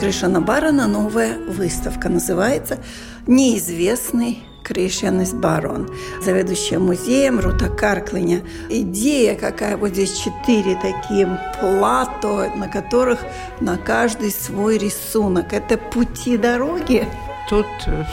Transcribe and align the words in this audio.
Кришана 0.00 0.40
Барона 0.40 0.88
новая 0.88 1.38
выставка 1.38 2.08
называется 2.08 2.78
«Неизвестный 3.26 4.42
Кришьянес 4.64 5.34
Барон, 5.34 5.90
заведующая 6.24 6.78
музеем 6.78 7.38
Рута 7.38 7.68
Карклиня. 7.68 8.40
Идея 8.70 9.34
какая, 9.34 9.76
вот 9.76 9.90
здесь 9.90 10.16
четыре 10.16 10.76
такие 10.76 11.26
плато, 11.60 12.46
на 12.56 12.66
которых 12.68 13.20
на 13.60 13.76
каждый 13.76 14.30
свой 14.30 14.78
рисунок. 14.78 15.52
Это 15.52 15.76
пути 15.76 16.38
дороги. 16.38 17.06
Тут 17.50 17.66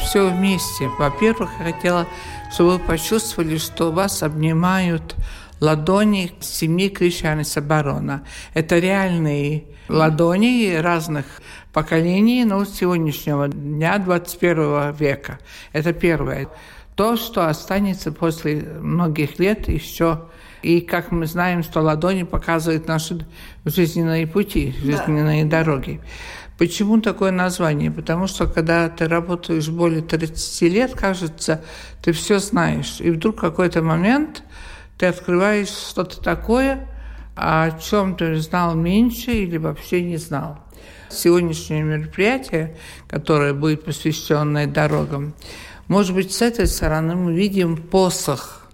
все 0.03 0.27
вместе. 0.29 0.89
Во-первых, 0.99 1.51
я 1.59 1.71
хотела, 1.71 2.05
чтобы 2.51 2.71
вы 2.71 2.79
почувствовали, 2.79 3.57
что 3.57 3.93
вас 3.93 4.23
обнимают 4.23 5.15
ладони 5.59 6.31
семьи 6.39 6.89
Кришьяниса 6.89 7.61
Барона. 7.61 8.23
Это 8.53 8.79
реальные 8.79 9.65
ладони 9.89 10.75
разных 10.75 11.25
поколений, 11.73 12.43
но 12.45 12.65
сегодняшнего 12.65 13.47
дня 13.47 13.97
21 13.97 14.93
века. 14.93 15.39
Это 15.73 15.93
первое. 15.93 16.47
То, 16.95 17.15
что 17.15 17.47
останется 17.47 18.11
после 18.11 18.61
многих 18.81 19.39
лет 19.39 19.67
еще 19.67 20.23
и 20.63 20.81
как 20.81 21.11
мы 21.11 21.27
знаем, 21.27 21.63
что 21.63 21.81
ладони 21.81 22.23
показывают 22.23 22.87
наши 22.87 23.25
жизненные 23.65 24.25
пути, 24.25 24.73
жизненные 24.81 25.45
да. 25.45 25.59
дороги. 25.59 26.01
Почему 26.57 26.99
такое 26.99 27.31
название? 27.31 27.91
Потому 27.91 28.25
что 28.25 28.47
когда 28.47 28.89
ты 28.89 29.07
работаешь 29.07 29.69
более 29.69 30.01
30 30.01 30.61
лет, 30.63 30.93
кажется, 30.93 31.63
ты 32.01 32.11
все 32.11 32.39
знаешь. 32.39 32.99
И 32.99 33.11
вдруг 33.11 33.39
какой-то 33.39 33.83
момент 33.83 34.43
ты 34.97 35.05
открываешь 35.07 35.69
что-то 35.69 36.21
такое, 36.21 36.87
о 37.35 37.71
чем 37.79 38.15
ты 38.15 38.35
знал 38.37 38.75
меньше 38.75 39.31
или 39.31 39.57
вообще 39.57 40.01
не 40.01 40.17
знал. 40.17 40.59
Сегодняшнее 41.09 41.83
мероприятие, 41.83 42.75
которое 43.07 43.53
будет 43.53 43.85
посвященное 43.85 44.67
дорогам, 44.67 45.33
может 45.87 46.13
быть, 46.13 46.33
с 46.33 46.41
этой 46.41 46.67
стороны 46.67 47.15
мы 47.15 47.33
видим 47.33 47.77
посох, 47.77 48.67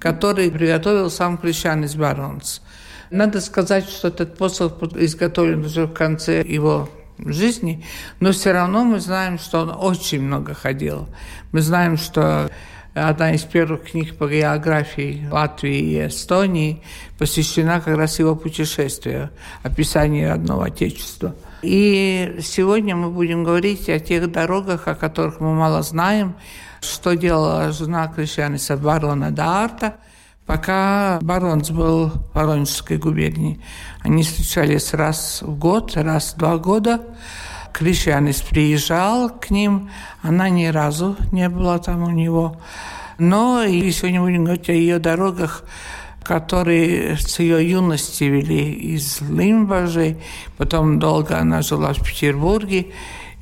который 0.00 0.50
приготовил 0.50 1.08
сам 1.08 1.38
Кришан 1.38 1.84
из 1.84 1.94
Баронс. 1.94 2.62
Надо 3.10 3.40
сказать, 3.40 3.88
что 3.88 4.08
этот 4.08 4.36
посох 4.36 4.82
изготовлен 4.96 5.64
уже 5.64 5.86
в 5.86 5.92
конце 5.92 6.42
его 6.42 6.90
жизни, 7.18 7.84
но 8.20 8.32
все 8.32 8.52
равно 8.52 8.84
мы 8.84 9.00
знаем, 9.00 9.38
что 9.38 9.60
он 9.60 9.70
очень 9.70 10.22
много 10.22 10.52
ходил. 10.54 11.08
Мы 11.52 11.60
знаем, 11.60 11.96
что 11.96 12.50
одна 12.94 13.32
из 13.34 13.42
первых 13.42 13.90
книг 13.90 14.16
по 14.16 14.28
географии 14.28 15.28
Латвии 15.30 15.78
и 15.78 16.06
Эстонии 16.06 16.82
посвящена 17.18 17.80
как 17.80 17.96
раз 17.96 18.18
его 18.18 18.34
путешествию, 18.34 19.30
описанию 19.62 20.30
родного 20.30 20.66
Отечества. 20.66 21.34
И 21.62 22.38
сегодня 22.40 22.94
мы 22.94 23.10
будем 23.10 23.42
говорить 23.42 23.88
о 23.88 23.98
тех 23.98 24.30
дорогах, 24.30 24.86
о 24.86 24.94
которых 24.94 25.40
мы 25.40 25.54
мало 25.54 25.82
знаем, 25.82 26.36
что 26.80 27.14
делала 27.14 27.72
жена 27.72 28.06
Кришьяниса 28.06 28.76
барона 28.76 29.32
Даарта, 29.32 29.96
пока 30.46 31.18
Баронс 31.20 31.70
был 31.70 32.10
в 32.10 32.34
Воронежской 32.34 32.96
губернии. 32.96 33.60
Они 34.00 34.22
встречались 34.22 34.94
раз 34.94 35.42
в 35.42 35.58
год, 35.58 35.96
раз 35.96 36.32
в 36.32 36.38
два 36.38 36.58
года. 36.58 37.00
Кришьянис 37.78 38.40
приезжал 38.40 39.30
к 39.30 39.50
ним, 39.50 39.88
она 40.20 40.48
ни 40.48 40.66
разу 40.66 41.14
не 41.30 41.48
была 41.48 41.78
там 41.78 42.02
у 42.02 42.10
него. 42.10 42.56
Но 43.18 43.62
и 43.62 43.88
сегодня 43.92 44.20
будем 44.20 44.44
говорить 44.44 44.68
о 44.68 44.72
ее 44.72 44.98
дорогах, 44.98 45.62
которые 46.24 47.16
с 47.18 47.38
ее 47.38 47.70
юности 47.70 48.24
вели 48.24 48.72
из 48.72 49.20
Лимбажи. 49.20 50.16
Потом 50.56 50.98
долго 50.98 51.38
она 51.38 51.62
жила 51.62 51.92
в 51.92 52.02
Петербурге. 52.02 52.88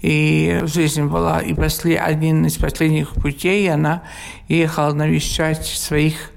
И 0.02 0.60
жизнь 0.64 1.04
была 1.04 1.40
и 1.40 1.54
после, 1.54 1.98
один 1.98 2.44
из 2.44 2.58
последних 2.58 3.12
путей 3.12 3.72
она 3.72 4.02
ехала 4.48 4.92
навещать 4.92 5.64
своих 5.64 6.30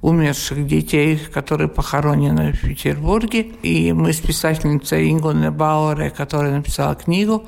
умерших 0.00 0.66
детей, 0.66 1.18
которые 1.32 1.68
похоронены 1.68 2.52
в 2.52 2.60
Петербурге. 2.60 3.42
И 3.62 3.92
мы 3.92 4.12
с 4.12 4.20
писательницей 4.20 5.10
Ингуной 5.10 5.50
Бауэре, 5.50 6.10
которая 6.10 6.56
написала 6.56 6.94
книгу, 6.94 7.46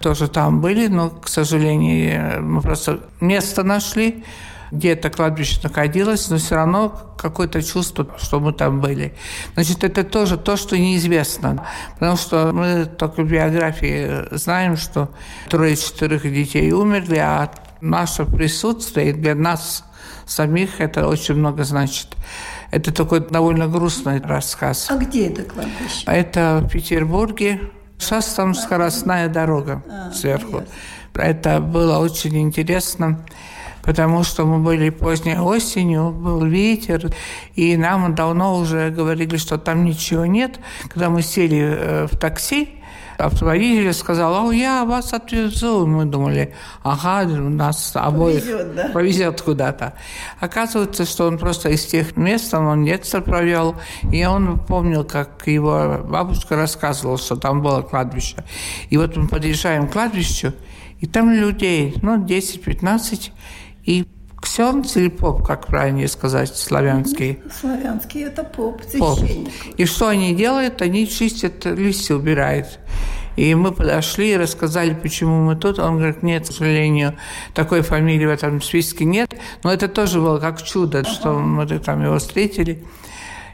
тоже 0.00 0.28
там 0.28 0.60
были, 0.60 0.88
но, 0.88 1.10
к 1.10 1.28
сожалению, 1.28 2.42
мы 2.42 2.60
просто 2.60 3.00
место 3.20 3.62
нашли, 3.62 4.24
где 4.72 4.92
это 4.92 5.10
кладбище 5.10 5.60
находилось, 5.62 6.28
но 6.28 6.38
все 6.38 6.56
равно 6.56 6.92
какое-то 7.16 7.62
чувство, 7.62 8.06
что 8.18 8.40
мы 8.40 8.52
там 8.52 8.80
были. 8.80 9.14
Значит, 9.54 9.84
это 9.84 10.04
тоже 10.04 10.36
то, 10.36 10.56
что 10.56 10.76
неизвестно. 10.76 11.64
Потому 11.94 12.16
что 12.16 12.50
мы 12.52 12.84
только 12.84 13.22
в 13.22 13.28
биографии 13.28 14.34
знаем, 14.34 14.76
что 14.76 15.08
трое-четырех 15.48 16.22
детей 16.22 16.72
умерли, 16.72 17.16
а 17.16 17.50
наше 17.80 18.24
присутствие 18.24 19.12
для 19.12 19.34
нас 19.34 19.84
самих 20.26 20.80
это 20.80 21.08
очень 21.08 21.34
много 21.34 21.64
значит. 21.64 22.08
Это 22.70 22.92
такой 22.92 23.20
довольно 23.20 23.68
грустный 23.68 24.20
рассказ. 24.20 24.88
А 24.90 24.96
где 24.96 25.28
это 25.28 25.42
кладбище? 25.42 26.04
Это 26.06 26.60
в 26.62 26.68
Петербурге. 26.68 27.60
Сейчас 27.98 28.34
там 28.34 28.54
скоростная 28.54 29.28
дорога 29.28 29.82
а, 29.88 30.12
сверху. 30.12 30.58
Ясно. 30.58 30.68
Это 31.14 31.60
было 31.60 31.98
очень 31.98 32.38
интересно 32.38 33.24
потому 33.86 34.24
что 34.24 34.44
мы 34.44 34.58
были 34.58 34.90
поздней 34.90 35.38
осенью, 35.38 36.10
был 36.10 36.44
ветер, 36.44 37.14
и 37.54 37.76
нам 37.76 38.16
давно 38.16 38.58
уже 38.58 38.90
говорили, 38.90 39.36
что 39.36 39.58
там 39.58 39.84
ничего 39.84 40.26
нет. 40.26 40.58
Когда 40.88 41.08
мы 41.08 41.22
сели 41.22 41.60
э, 41.60 42.06
в 42.10 42.18
такси, 42.18 42.68
автоводитель 43.18 43.92
сказал, 43.92 44.48
о, 44.48 44.52
я 44.52 44.84
вас 44.84 45.12
отвезу. 45.12 45.86
Мы 45.86 46.04
думали, 46.04 46.54
ага, 46.82 47.24
нас 47.26 47.92
обоих 47.94 48.42
повезет, 48.42 48.74
да? 48.74 48.88
повезет 48.88 49.42
куда-то. 49.42 49.94
Оказывается, 50.40 51.04
что 51.04 51.26
он 51.26 51.38
просто 51.38 51.70
из 51.70 51.84
тех 51.86 52.16
мест, 52.16 52.52
он 52.54 52.84
детство 52.84 53.20
провел, 53.20 53.76
и 54.12 54.24
он 54.24 54.58
помнил, 54.58 55.04
как 55.04 55.46
его 55.46 56.00
бабушка 56.04 56.56
рассказывала, 56.56 57.18
что 57.18 57.36
там 57.36 57.62
было 57.62 57.82
кладбище. 57.82 58.36
И 58.90 58.96
вот 58.96 59.16
мы 59.16 59.28
подъезжаем 59.28 59.88
к 59.88 59.92
кладбищу, 59.92 60.52
и 61.00 61.06
там 61.06 61.30
людей, 61.30 61.94
ну, 62.02 62.24
10-15, 62.24 63.30
и 63.84 64.06
ксенц 64.46 64.96
или 64.96 65.08
поп, 65.08 65.44
как 65.44 65.66
правильнее 65.66 66.06
сказать, 66.06 66.56
славянский? 66.56 67.40
Славянский– 67.60 68.24
это 68.26 68.44
поп, 68.44 68.80
поп. 68.96 69.18
И 69.76 69.84
что 69.86 70.08
они 70.08 70.34
делают? 70.34 70.82
Они 70.82 71.08
чистят 71.08 71.64
листья, 71.64 72.14
убирают. 72.14 72.78
И 73.34 73.54
мы 73.56 73.72
подошли 73.72 74.32
и 74.32 74.36
рассказали, 74.36 74.94
почему 74.94 75.44
мы 75.44 75.56
тут. 75.56 75.80
Он 75.80 75.96
говорит, 75.96 76.22
нет, 76.22 76.44
к 76.44 76.52
сожалению, 76.52 77.16
такой 77.54 77.82
фамилии 77.82 78.24
в 78.24 78.30
этом 78.30 78.62
списке 78.62 79.04
нет. 79.04 79.36
Но 79.64 79.72
это 79.72 79.88
тоже 79.88 80.20
было 80.20 80.38
как 80.38 80.62
чудо, 80.62 81.00
ага. 81.00 81.10
что 81.10 81.32
мы 81.32 81.66
там 81.80 82.04
его 82.04 82.18
встретили. 82.18 82.84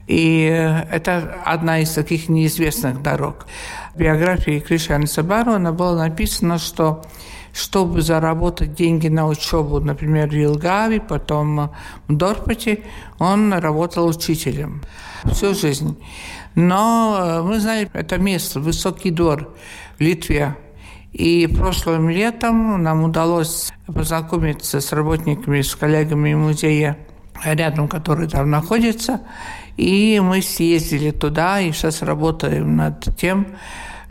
И 0.07 0.45
это 0.91 1.39
одна 1.45 1.81
из 1.81 1.91
таких 1.93 2.29
неизвестных 2.29 3.03
дорог. 3.03 3.47
В 3.95 3.99
биографии 3.99 4.61
Кришана 4.61 5.07
Сабарона 5.07 5.73
было 5.73 5.97
написано, 5.97 6.59
что 6.59 7.03
чтобы 7.53 8.03
заработать 8.03 8.75
деньги 8.75 9.09
на 9.09 9.27
учебу, 9.27 9.81
например, 9.81 10.29
в 10.29 10.35
Елгаве, 10.35 11.01
потом 11.01 11.71
в 12.09 12.17
Дорпоте, 12.17 12.85
он 13.19 13.53
работал 13.53 14.07
учителем 14.07 14.83
всю 15.25 15.55
жизнь. 15.55 15.99
Но 16.55 17.19
э, 17.21 17.43
мы 17.43 17.61
знали 17.61 17.91
это 17.93 18.19
место, 18.19 18.61
Высокий 18.61 19.11
двор 19.11 19.55
в 19.99 20.01
Литве. 20.01 20.57
И 21.13 21.47
прошлым 21.47 22.09
летом 22.09 22.83
нам 22.83 23.05
удалось 23.05 23.71
познакомиться 23.87 24.81
с 24.81 24.93
работниками, 24.93 25.61
с 25.61 25.75
коллегами 25.75 26.35
музея 26.35 26.97
рядом, 27.45 27.87
который 27.87 28.29
там 28.29 28.51
находится. 28.51 29.21
И 29.77 30.21
мы 30.23 30.43
съездили 30.43 31.11
туда, 31.11 31.61
и 31.61 31.73
сейчас 31.73 32.03
работаем 32.03 32.77
над 32.77 33.17
тем, 33.17 33.47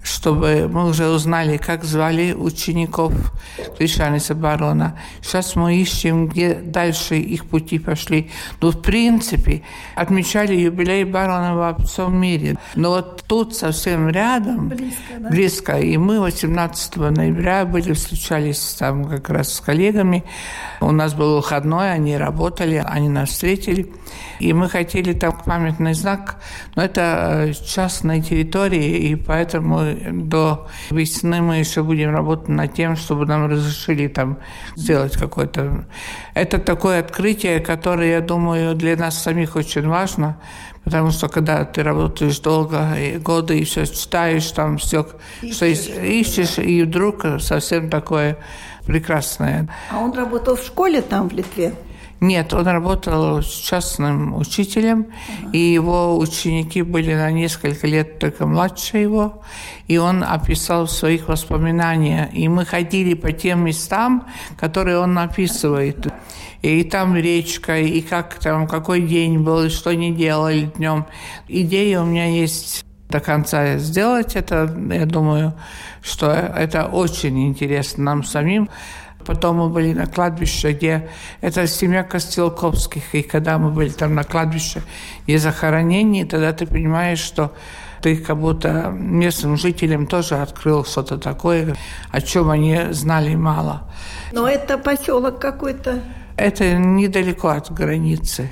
чтобы 0.03 0.67
мы 0.71 0.87
уже 0.87 1.07
узнали, 1.07 1.57
как 1.57 1.83
звали 1.83 2.33
учеников 2.33 3.13
Кришаниса 3.77 4.33
Барона. 4.33 4.99
Сейчас 5.21 5.55
мы 5.55 5.77
ищем, 5.77 6.27
где 6.27 6.55
дальше 6.55 7.17
их 7.17 7.45
пути 7.45 7.77
пошли. 7.79 8.31
Но, 8.61 8.71
в 8.71 8.81
принципе, 8.81 9.63
отмечали 9.95 10.55
юбилей 10.55 11.03
Барона 11.03 11.55
во 11.55 11.75
всем 11.85 12.19
мире. 12.19 12.57
Но 12.75 12.89
вот 12.89 13.23
тут 13.27 13.55
совсем 13.55 14.09
рядом, 14.09 14.69
близко, 14.69 14.95
да? 15.19 15.29
близко. 15.29 15.79
И 15.79 15.97
мы 15.97 16.19
18 16.19 16.95
ноября 16.95 17.65
были, 17.65 17.93
встречались 17.93 18.75
там 18.79 19.05
как 19.05 19.29
раз 19.29 19.53
с 19.53 19.59
коллегами. 19.61 20.23
У 20.79 20.91
нас 20.91 21.13
был 21.13 21.35
выходной, 21.35 21.91
они 21.93 22.17
работали, 22.17 22.83
они 22.83 23.09
нас 23.09 23.29
встретили. 23.29 23.91
И 24.39 24.53
мы 24.53 24.69
хотели 24.69 25.13
там 25.13 25.39
памятный 25.45 25.93
знак, 25.93 26.37
но 26.75 26.83
это 26.83 27.45
э, 27.49 27.53
частная 27.53 28.21
территория, 28.21 28.97
и 28.97 29.15
поэтому 29.15 29.90
до 29.93 30.67
весны 30.89 31.41
мы 31.41 31.57
еще 31.57 31.83
будем 31.83 32.11
работать 32.11 32.49
над 32.49 32.73
тем, 32.73 32.95
чтобы 32.95 33.25
нам 33.25 33.49
разрешили 33.49 34.07
там 34.07 34.37
сделать 34.75 35.17
какое-то... 35.17 35.85
Это 36.33 36.57
такое 36.57 36.99
открытие, 36.99 37.59
которое, 37.59 38.11
я 38.11 38.21
думаю, 38.21 38.75
для 38.75 38.95
нас 38.95 39.21
самих 39.21 39.55
очень 39.55 39.87
важно, 39.87 40.37
потому 40.83 41.11
что 41.11 41.27
когда 41.27 41.65
ты 41.65 41.83
работаешь 41.83 42.39
долго, 42.39 42.95
и 42.97 43.17
годы, 43.17 43.59
и 43.59 43.63
все 43.63 43.85
читаешь, 43.85 44.49
там 44.51 44.77
все, 44.77 45.07
ищешь, 45.41 45.55
что 45.55 45.65
ищешь, 45.65 46.57
и 46.57 46.83
вдруг 46.83 47.25
совсем 47.39 47.89
такое 47.89 48.37
прекрасное. 48.85 49.67
А 49.91 49.99
он 49.99 50.13
работал 50.13 50.55
в 50.55 50.63
школе 50.63 51.01
там, 51.01 51.29
в 51.29 51.33
Литве? 51.33 51.73
Нет, 52.21 52.53
он 52.53 52.67
работал 52.67 53.41
частным 53.41 54.35
учителем, 54.35 55.07
и 55.53 55.57
его 55.57 56.19
ученики 56.19 56.83
были 56.83 57.15
на 57.15 57.31
несколько 57.31 57.87
лет 57.87 58.19
только 58.19 58.45
младше 58.45 58.99
его, 58.99 59.41
и 59.87 59.97
он 59.97 60.23
описал 60.23 60.85
в 60.85 60.91
своих 60.91 61.27
воспоминаниях. 61.27 62.31
И 62.31 62.47
мы 62.47 62.63
ходили 62.63 63.15
по 63.15 63.31
тем 63.31 63.65
местам, 63.65 64.27
которые 64.55 64.99
он 64.99 65.17
описывает. 65.17 66.13
И 66.61 66.83
там 66.83 67.15
речка, 67.15 67.79
и 67.79 68.01
как 68.01 68.35
там, 68.35 68.67
какой 68.67 69.01
день 69.01 69.39
был, 69.39 69.63
и 69.63 69.69
что 69.69 69.95
не 69.95 70.13
делали 70.13 70.71
днем. 70.77 71.07
Идея 71.47 72.01
у 72.01 72.05
меня 72.05 72.27
есть 72.27 72.85
до 73.09 73.19
конца 73.19 73.77
сделать 73.77 74.35
это. 74.35 74.71
Я 74.91 75.07
думаю, 75.07 75.53
что 76.03 76.31
это 76.31 76.85
очень 76.85 77.47
интересно 77.47 78.03
нам 78.03 78.23
самим. 78.23 78.69
Потом 79.25 79.57
мы 79.57 79.69
были 79.69 79.93
на 79.93 80.07
кладбище, 80.07 80.73
где 80.73 81.09
это 81.41 81.67
семья 81.67 82.03
Костелковских, 82.03 83.15
и 83.15 83.21
когда 83.21 83.57
мы 83.57 83.71
были 83.71 83.89
там 83.89 84.15
на 84.15 84.23
кладбище 84.23 84.81
и 85.27 85.37
захоронении, 85.37 86.23
тогда 86.23 86.53
ты 86.53 86.65
понимаешь, 86.65 87.19
что 87.19 87.53
ты 88.01 88.17
как 88.17 88.37
будто 88.37 88.91
местным 88.91 89.57
жителям 89.57 90.07
тоже 90.07 90.35
открыл 90.35 90.83
что-то 90.85 91.17
такое, 91.17 91.75
о 92.11 92.21
чем 92.21 92.49
они 92.49 92.77
знали 92.91 93.35
мало. 93.35 93.83
Но 94.31 94.47
это 94.47 94.77
поселок 94.77 95.39
какой-то? 95.39 96.01
Это 96.37 96.75
недалеко 96.75 97.49
от 97.49 97.71
границы. 97.71 98.49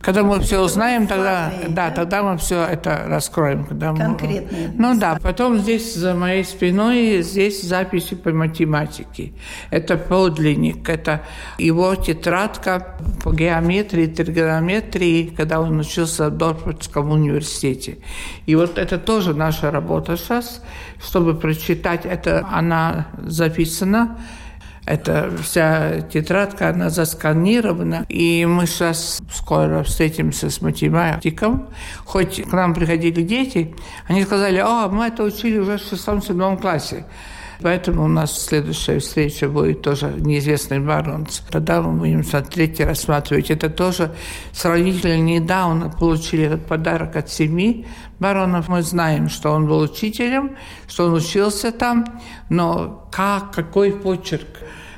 Когда 0.00 0.22
мы 0.22 0.40
все 0.40 0.60
узнаем, 0.60 1.06
тогда, 1.06 1.52
да, 1.68 1.90
тогда 1.90 2.22
мы 2.22 2.38
все 2.38 2.64
это 2.64 3.04
раскроем. 3.06 3.64
Когда 3.66 3.92
Конкретные. 3.94 4.68
Мы, 4.68 4.74
ну 4.78 4.98
да, 4.98 5.18
потом 5.22 5.58
здесь 5.58 5.94
за 5.94 6.14
моей 6.14 6.42
спиной 6.42 7.20
здесь 7.20 7.62
записи 7.62 8.14
по 8.14 8.30
математике. 8.30 9.34
Это 9.70 9.98
подлинник, 9.98 10.88
это 10.88 11.20
его 11.58 11.94
тетрадка 11.96 12.96
по 13.22 13.32
геометрии, 13.32 14.06
тригонометрии, 14.06 15.34
когда 15.36 15.60
он 15.60 15.78
учился 15.78 16.30
в 16.30 16.36
Дорфордском 16.36 17.10
университете. 17.10 17.98
И 18.46 18.54
вот 18.54 18.78
это 18.78 18.96
тоже 18.96 19.34
наша 19.34 19.70
работа 19.70 20.16
сейчас, 20.16 20.62
чтобы 20.98 21.34
прочитать 21.34 22.06
это, 22.06 22.48
она 22.50 23.08
записана 23.18 24.16
эта 24.90 25.30
вся 25.42 26.00
тетрадка, 26.00 26.70
она 26.70 26.90
засканирована. 26.90 28.04
И 28.08 28.44
мы 28.44 28.66
сейчас 28.66 29.20
скоро 29.32 29.84
встретимся 29.84 30.50
с 30.50 30.60
математиком. 30.60 31.68
Хоть 32.04 32.42
к 32.42 32.52
нам 32.52 32.74
приходили 32.74 33.22
дети, 33.22 33.74
они 34.08 34.24
сказали, 34.24 34.58
а, 34.58 34.88
мы 34.88 35.06
это 35.06 35.22
учили 35.22 35.58
уже 35.58 35.78
в 35.78 35.82
шестом-седьмом 35.82 36.58
классе. 36.58 37.04
Поэтому 37.62 38.04
у 38.04 38.08
нас 38.08 38.46
следующая 38.46 38.98
встреча 39.00 39.48
будет 39.48 39.82
тоже 39.82 40.14
неизвестный 40.16 40.80
баронс. 40.80 41.42
Тогда 41.50 41.82
мы 41.82 41.98
будем 41.98 42.24
смотреть 42.24 42.80
и 42.80 42.84
рассматривать. 42.84 43.50
Это 43.50 43.68
тоже 43.68 44.12
сравнительно 44.52 45.18
недавно 45.18 45.90
получили 45.90 46.44
этот 46.44 46.66
подарок 46.66 47.16
от 47.16 47.30
семьи 47.30 47.86
баронов. 48.18 48.68
Мы 48.68 48.82
знаем, 48.82 49.28
что 49.28 49.50
он 49.50 49.66
был 49.66 49.80
учителем, 49.80 50.56
что 50.88 51.06
он 51.06 51.14
учился 51.14 51.70
там, 51.70 52.06
но 52.48 53.06
как, 53.12 53.52
какой 53.52 53.92
почерк, 53.92 54.48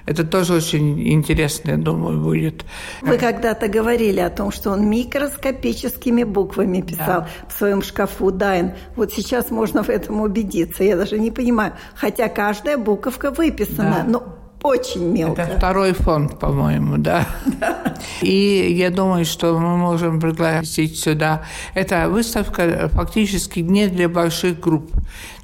это 0.07 0.25
тоже 0.25 0.55
очень 0.55 1.13
интересно, 1.13 1.73
я 1.73 1.77
думаю, 1.77 2.21
будет. 2.21 2.65
Вы 3.03 3.19
когда-то 3.19 3.69
говорили 3.69 4.21
о 4.21 4.31
том, 4.31 4.51
что 4.51 4.71
он 4.71 4.89
микроскопическими 4.89 6.25
буквами 6.25 6.81
писал 6.81 7.23
да. 7.23 7.29
в 7.49 7.53
своем 7.57 7.83
шкафу 7.83 8.31
Дайн. 8.31 8.73
Вот 8.97 9.13
сейчас 9.13 9.51
можно 9.51 9.83
в 9.83 9.89
этом 9.89 10.21
убедиться. 10.21 10.85
Я 10.85 10.97
даже 10.97 11.19
не 11.19 11.31
понимаю. 11.31 11.73
Хотя 11.95 12.29
каждая 12.29 12.79
буковка 12.79 13.31
выписана. 13.31 14.05
Да. 14.05 14.05
Но 14.07 14.39
очень 14.63 15.11
мелко. 15.11 15.43
Это 15.43 15.57
второй 15.57 15.93
фонд, 15.93 16.39
по-моему, 16.39 16.97
да. 16.97 17.27
И 18.21 18.75
я 18.77 18.91
думаю, 18.91 19.25
что 19.25 19.59
мы 19.59 19.77
можем 19.77 20.21
пригласить 20.21 20.99
сюда. 20.99 21.45
Эта 21.75 22.09
выставка 22.09 22.89
фактически 22.93 23.61
не 23.61 23.89
для 23.89 24.09
больших 24.09 24.61
групп, 24.61 24.93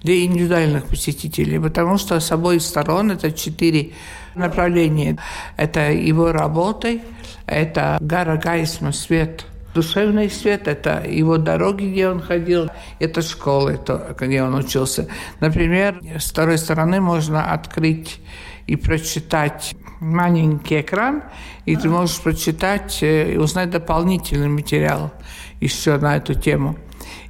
для 0.02 0.24
индивидуальных 0.24 0.86
посетителей, 0.86 1.58
потому 1.58 1.98
что 1.98 2.20
с 2.20 2.30
обоих 2.30 2.62
сторон 2.62 3.10
это 3.10 3.32
четыре 3.32 3.92
направления. 4.38 5.18
Это 5.56 5.92
его 5.92 6.32
работы, 6.32 7.02
это 7.46 7.98
гора 8.00 8.36
Гайсма, 8.36 8.92
свет 8.92 9.44
душевный 9.74 10.28
свет, 10.28 10.66
это 10.66 11.04
его 11.06 11.36
дороги, 11.36 11.84
где 11.84 12.08
он 12.08 12.20
ходил, 12.20 12.68
это 12.98 13.22
школы, 13.22 13.78
где 14.18 14.42
он 14.42 14.54
учился. 14.54 15.06
Например, 15.38 16.00
с 16.18 16.30
второй 16.30 16.58
стороны 16.58 17.00
можно 17.00 17.52
открыть 17.52 18.20
и 18.66 18.74
прочитать 18.74 19.76
маленький 20.00 20.80
экран, 20.80 21.22
и 21.64 21.76
ты 21.76 21.88
можешь 21.88 22.20
прочитать 22.20 23.02
э, 23.02 23.34
и 23.34 23.36
узнать 23.36 23.70
дополнительный 23.70 24.48
материал 24.48 25.12
еще 25.60 25.96
на 25.96 26.16
эту 26.16 26.34
тему. 26.34 26.76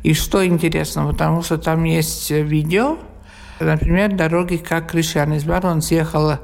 И 0.02 0.14
что 0.14 0.46
интересно, 0.46 1.06
потому 1.06 1.42
что 1.42 1.58
там 1.58 1.84
есть 1.84 2.30
видео, 2.30 2.98
например, 3.60 4.12
дороги, 4.12 4.56
как 4.56 4.90
Кришан 4.90 5.32
из 5.34 5.44
Барон 5.44 5.82
съехал 5.82 6.38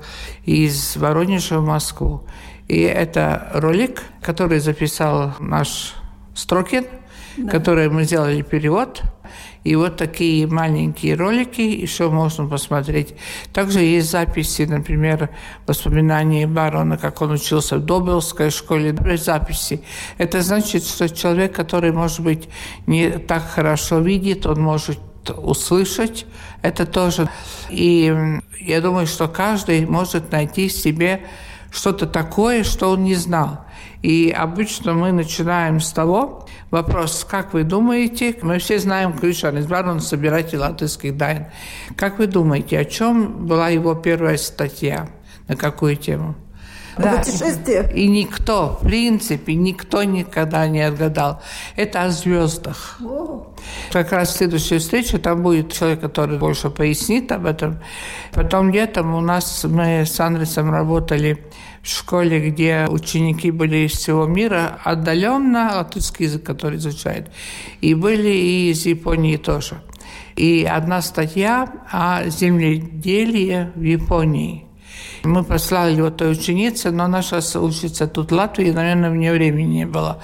из 0.44 0.96
Воронежа 0.96 1.58
в 1.58 1.66
Москву. 1.66 2.24
И 2.68 2.80
это 2.80 3.50
ролик, 3.54 4.02
который 4.22 4.58
записал 4.58 5.34
наш 5.38 5.94
Строкин, 6.34 6.86
да. 7.36 7.50
который 7.50 7.88
мы 7.88 8.04
сделали 8.04 8.42
перевод. 8.42 9.02
И 9.64 9.76
вот 9.76 9.96
такие 9.96 10.46
маленькие 10.46 11.14
ролики 11.14 11.62
еще 11.62 12.10
можно 12.10 12.46
посмотреть. 12.46 13.14
Также 13.52 13.80
есть 13.80 14.10
записи, 14.10 14.62
например, 14.62 15.30
воспоминания 15.66 16.46
барона, 16.46 16.98
как 16.98 17.22
он 17.22 17.32
учился 17.32 17.78
в 17.78 17.84
Добелской 17.84 18.50
школе. 18.50 18.94
Записи. 19.16 19.80
Это 20.18 20.42
значит, 20.42 20.84
что 20.84 21.08
человек, 21.08 21.54
который, 21.54 21.92
может 21.92 22.20
быть, 22.20 22.48
не 22.86 23.10
так 23.10 23.42
хорошо 23.48 24.00
видит, 24.00 24.44
он 24.44 24.60
может 24.60 24.98
услышать 25.30 26.26
это 26.62 26.86
тоже. 26.86 27.28
И 27.70 28.40
я 28.60 28.80
думаю, 28.80 29.06
что 29.06 29.28
каждый 29.28 29.86
может 29.86 30.32
найти 30.32 30.68
в 30.68 30.72
себе 30.72 31.20
что-то 31.70 32.06
такое, 32.06 32.64
что 32.64 32.90
он 32.90 33.04
не 33.04 33.14
знал. 33.14 33.64
И 34.02 34.30
обычно 34.36 34.94
мы 34.94 35.12
начинаем 35.12 35.80
с 35.80 35.92
того, 35.92 36.46
вопрос, 36.70 37.26
как 37.28 37.54
вы 37.54 37.64
думаете, 37.64 38.36
мы 38.42 38.58
все 38.58 38.78
знаем 38.78 39.12
Кришан 39.12 39.58
из 39.58 39.70
он 39.70 40.00
собиратель 40.00 40.58
латышских 40.58 41.16
дайн. 41.16 41.46
Как 41.96 42.18
вы 42.18 42.26
думаете, 42.26 42.78
о 42.78 42.84
чем 42.84 43.46
была 43.46 43.68
его 43.70 43.94
первая 43.94 44.36
статья, 44.36 45.08
на 45.48 45.56
какую 45.56 45.96
тему? 45.96 46.34
Да. 46.98 47.18
Путешествие. 47.18 47.90
И 47.94 48.06
никто, 48.06 48.78
в 48.80 48.86
принципе, 48.86 49.54
никто 49.54 50.02
никогда 50.04 50.68
не 50.68 50.80
отгадал. 50.80 51.42
Это 51.76 52.04
о 52.04 52.10
звездах. 52.10 52.98
О. 53.04 53.52
Как 53.92 54.12
раз 54.12 54.36
следующая 54.36 54.78
встреча, 54.78 55.18
там 55.18 55.42
будет 55.42 55.72
человек, 55.72 56.00
который 56.00 56.38
больше 56.38 56.70
пояснит 56.70 57.32
об 57.32 57.46
этом. 57.46 57.80
Потом 58.32 58.70
летом 58.70 59.14
у 59.14 59.20
нас 59.20 59.64
мы 59.64 60.04
с 60.06 60.20
Андресом 60.20 60.70
работали 60.70 61.44
в 61.82 61.88
школе, 61.88 62.50
где 62.50 62.86
ученики 62.88 63.50
были 63.50 63.86
из 63.86 63.92
всего 63.92 64.26
мира, 64.26 64.78
отдаленно 64.84 65.72
латышский 65.76 66.26
язык, 66.26 66.44
который 66.44 66.78
изучают, 66.78 67.30
и 67.80 67.94
были 67.94 68.30
и 68.30 68.70
из 68.70 68.86
Японии 68.86 69.36
тоже. 69.36 69.82
И 70.36 70.64
одна 70.64 71.02
статья 71.02 71.68
о 71.90 72.28
земледелии 72.28 73.70
в 73.74 73.82
Японии– 73.82 74.66
Мы 75.24 75.42
послали 75.42 75.96
его 75.96 76.10
той 76.10 76.32
ученице, 76.32 76.90
но 76.90 77.22
сейчас 77.22 77.56
учится 77.56 78.06
тут 78.06 78.30
в 78.30 78.34
Латвии, 78.34 78.68
и, 78.68 78.72
наверное, 78.72 79.10
у 79.10 79.14
нее 79.14 79.32
времени 79.32 79.78
не 79.78 79.86
было. 79.86 80.20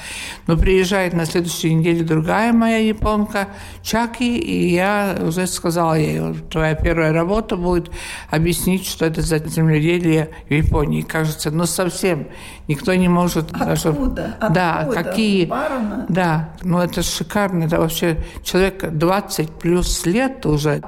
Но 0.47 0.57
приезжает 0.57 1.15
на 1.15 1.25
следующей 1.25 1.73
неделе 1.75 2.05
другая 2.05 2.53
моя 2.53 2.79
японка, 2.79 3.49
Чаки, 3.83 4.39
и 4.39 4.75
я 4.75 5.17
уже 5.23 5.47
сказала 5.47 5.95
ей, 5.95 6.35
твоя 6.51 6.75
первая 6.75 7.13
работа 7.13 7.57
будет 7.57 7.91
объяснить, 8.31 8.87
что 8.87 9.07
это 9.07 9.23
за 9.23 9.39
земледелие 9.39 10.31
в 10.49 10.53
Японии. 10.53 11.01
Кажется, 11.01 11.51
ну 11.51 11.65
совсем 11.65 12.29
никто 12.69 12.95
не 12.95 13.09
может... 13.09 13.51
Откуда? 13.51 13.65
Даже... 13.65 13.89
Откуда? 13.89 14.37
Да, 14.51 14.89
какие... 14.93 15.47
Барона? 15.47 16.07
Да, 16.09 16.51
ну 16.63 16.79
это 16.79 17.03
шикарно. 17.03 17.65
Это 17.65 17.81
вообще 17.81 18.19
человек 18.45 18.91
20 18.91 19.51
плюс 19.51 20.05
лет 20.05 20.45
уже. 20.45 20.83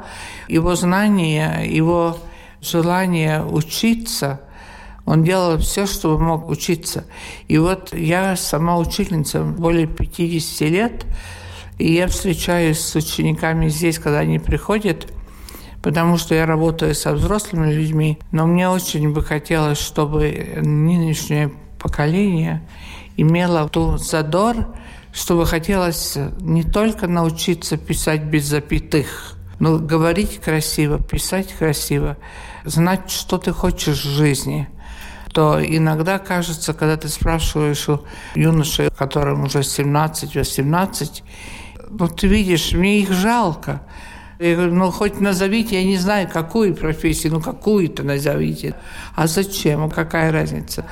Его 0.48 0.74
знания, 0.74 1.62
его 1.64 2.18
желание 2.62 3.44
учиться, 3.44 4.40
он 5.04 5.24
делал 5.24 5.58
все, 5.58 5.86
чтобы 5.86 6.18
мог 6.22 6.48
учиться. 6.48 7.04
И 7.48 7.58
вот 7.58 7.92
я 7.92 8.36
сама 8.36 8.78
учительница 8.78 9.42
более 9.42 9.86
50 9.86 10.60
лет, 10.70 11.06
и 11.78 11.92
я 11.92 12.06
встречаюсь 12.06 12.78
с 12.78 12.94
учениками 12.94 13.68
здесь, 13.68 13.98
когда 13.98 14.20
они 14.20 14.38
приходят, 14.38 15.12
потому 15.82 16.16
что 16.16 16.34
я 16.34 16.46
работаю 16.46 16.94
со 16.94 17.12
взрослыми 17.12 17.72
людьми, 17.72 18.18
но 18.30 18.46
мне 18.46 18.68
очень 18.68 19.12
бы 19.12 19.22
хотелось, 19.22 19.78
чтобы 19.78 20.60
нынешнее 20.62 21.52
поколение 21.80 22.62
имело 23.16 23.68
ту 23.68 23.98
задор, 23.98 24.68
чтобы 25.12 25.44
хотелось 25.46 26.16
не 26.40 26.62
только 26.62 27.08
научиться 27.08 27.76
писать 27.76 28.22
без 28.22 28.44
запятых, 28.44 29.36
но 29.58 29.78
говорить 29.78 30.40
красиво, 30.40 31.02
писать 31.02 31.52
красиво, 31.52 32.16
знать, 32.64 33.10
что 33.10 33.38
ты 33.38 33.52
хочешь 33.52 34.04
в 34.04 34.08
жизни– 34.08 34.68
то 35.32 35.60
иногда 35.64 36.18
кажется, 36.18 36.74
когда 36.74 36.96
ты 36.96 37.08
спрашиваешь 37.08 37.88
у 37.88 38.00
юношей, 38.34 38.90
которым 38.90 39.44
уже 39.44 39.60
17-18, 39.60 41.22
ну 41.90 42.08
ты 42.08 42.26
видишь, 42.26 42.72
мне 42.72 43.00
их 43.00 43.12
жалко. 43.12 43.82
Я 44.38 44.56
говорю, 44.56 44.74
ну 44.74 44.90
хоть 44.90 45.20
назовите, 45.20 45.80
я 45.80 45.84
не 45.84 45.96
знаю, 45.96 46.28
какую 46.30 46.74
профессию, 46.74 47.32
ну 47.32 47.40
какую-то 47.40 48.02
назовите. 48.02 48.74
А 49.14 49.26
зачем? 49.26 49.88
Какая 49.88 50.32
разница? 50.32 50.84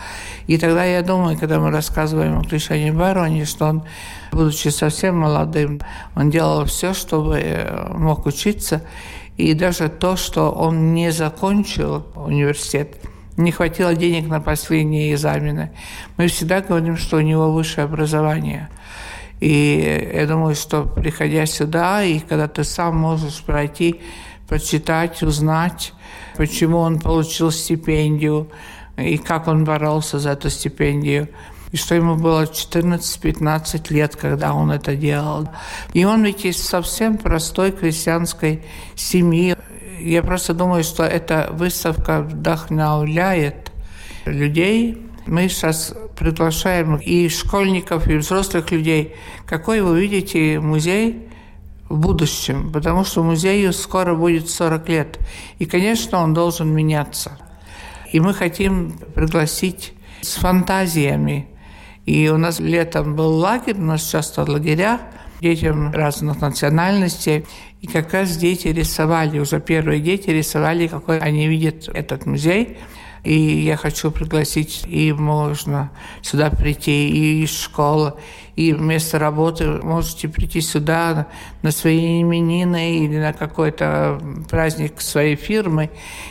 И 0.46 0.56
тогда 0.56 0.84
я 0.84 1.02
думаю, 1.02 1.36
когда 1.36 1.58
мы 1.58 1.70
рассказываем 1.70 2.38
о 2.38 2.44
Кришане 2.44 2.92
Бароне, 2.92 3.44
что 3.44 3.66
он, 3.66 3.82
будучи 4.30 4.68
совсем 4.68 5.18
молодым, 5.18 5.80
он 6.14 6.30
делал 6.30 6.64
все, 6.64 6.94
чтобы 6.94 7.40
э, 7.40 7.92
мог 7.92 8.24
учиться. 8.26 8.82
И 9.40 9.54
даже 9.54 9.88
то, 9.88 10.16
что 10.16 10.50
он 10.50 10.94
не 10.94 11.12
закончил 11.12 12.06
университет, 12.14 12.96
не 13.36 13.52
хватило 13.52 13.94
денег 13.94 14.28
на 14.28 14.40
последние 14.40 15.14
экзамены. 15.14 15.72
Мы 16.16 16.26
всегда 16.26 16.60
говорим, 16.60 16.96
что 16.96 17.16
у 17.16 17.20
него 17.20 17.52
высшее 17.52 17.84
образование– 17.84 18.68
и 19.40 20.10
я 20.14 20.26
думаю, 20.26 20.54
что 20.54 20.82
приходя 20.82 21.46
сюда, 21.46 22.04
и 22.04 22.20
когда 22.20 22.46
ты 22.46 22.62
сам 22.62 22.96
можешь 22.96 23.42
пройти, 23.42 24.00
прочитать, 24.46 25.22
узнать, 25.22 25.94
почему 26.36 26.78
он 26.78 27.00
получил 27.00 27.50
стипендию, 27.50 28.50
и 28.98 29.16
как 29.16 29.48
он 29.48 29.64
боролся 29.64 30.18
за 30.18 30.30
эту 30.30 30.50
стипендию, 30.50 31.28
и 31.72 31.76
что 31.76 31.94
ему 31.94 32.16
было 32.16 32.44
14-15 32.44 33.92
лет, 33.92 34.16
когда 34.16 34.54
он 34.54 34.70
это 34.70 34.96
делал. 34.96 35.48
И 35.92 36.04
он 36.04 36.24
ведь 36.24 36.44
из 36.44 36.62
совсем 36.62 37.16
простой 37.16 37.72
крестьянской 37.72 38.64
семьи. 38.96 39.56
Я 40.00 40.22
просто 40.22 40.54
думаю, 40.54 40.82
что 40.82 41.04
эта 41.04 41.48
выставка 41.52 42.22
вдохновляет 42.22 43.70
людей, 44.24 45.06
мы 45.26 45.48
сейчас 45.48 45.94
приглашаем 46.16 46.96
и 46.96 47.28
школьников, 47.28 48.08
и 48.08 48.16
взрослых 48.16 48.70
людей. 48.70 49.14
Какой 49.46 49.80
вы 49.80 50.00
видите 50.00 50.58
музей 50.58 51.28
в 51.88 51.98
будущем? 51.98 52.72
Потому 52.72 53.04
что 53.04 53.22
музею 53.22 53.72
скоро 53.72 54.14
будет 54.14 54.48
40 54.48 54.88
лет. 54.88 55.18
И, 55.58 55.66
конечно, 55.66 56.18
он 56.18 56.34
должен 56.34 56.74
меняться. 56.74 57.38
И 58.12 58.18
мы 58.18 58.34
хотим 58.34 58.98
пригласить 59.14 59.92
с 60.20 60.34
фантазиями. 60.34 61.49
И 62.10 62.28
у 62.28 62.38
нас 62.38 62.58
летом 62.58 63.14
был 63.14 63.36
лагерь, 63.36 63.76
у 63.78 63.82
нас 63.82 64.02
часто 64.10 64.42
лагеря 64.42 65.00
детям 65.40 65.92
разных 65.92 66.40
национальностей. 66.40 67.46
И 67.82 67.86
как 67.86 68.12
раз 68.12 68.36
дети 68.36 68.66
рисовали, 68.66 69.38
уже 69.38 69.60
первые 69.60 70.00
дети 70.00 70.30
рисовали, 70.30 70.88
какой 70.88 71.18
они 71.20 71.46
видят 71.46 71.88
этот 71.88 72.26
музей– 72.26 72.78
и 73.24 73.34
я 73.34 73.76
хочу 73.76 74.10
пригласить, 74.10 74.84
и 74.86 75.12
можно 75.12 75.90
сюда 76.22 76.50
прийти, 76.50 77.08
и 77.08 77.44
из 77.44 77.50
школы, 77.50 78.14
и 78.56 78.72
вместо 78.72 79.18
работы 79.18 79.66
можете 79.66 80.28
прийти 80.28 80.60
сюда 80.60 81.26
на 81.62 81.70
свои 81.70 82.20
именины 82.22 82.98
или 82.98 83.18
на 83.18 83.32
какой-то 83.32 84.20
праздник 84.48 85.00
своей 85.00 85.36
фирмы. 85.36 85.90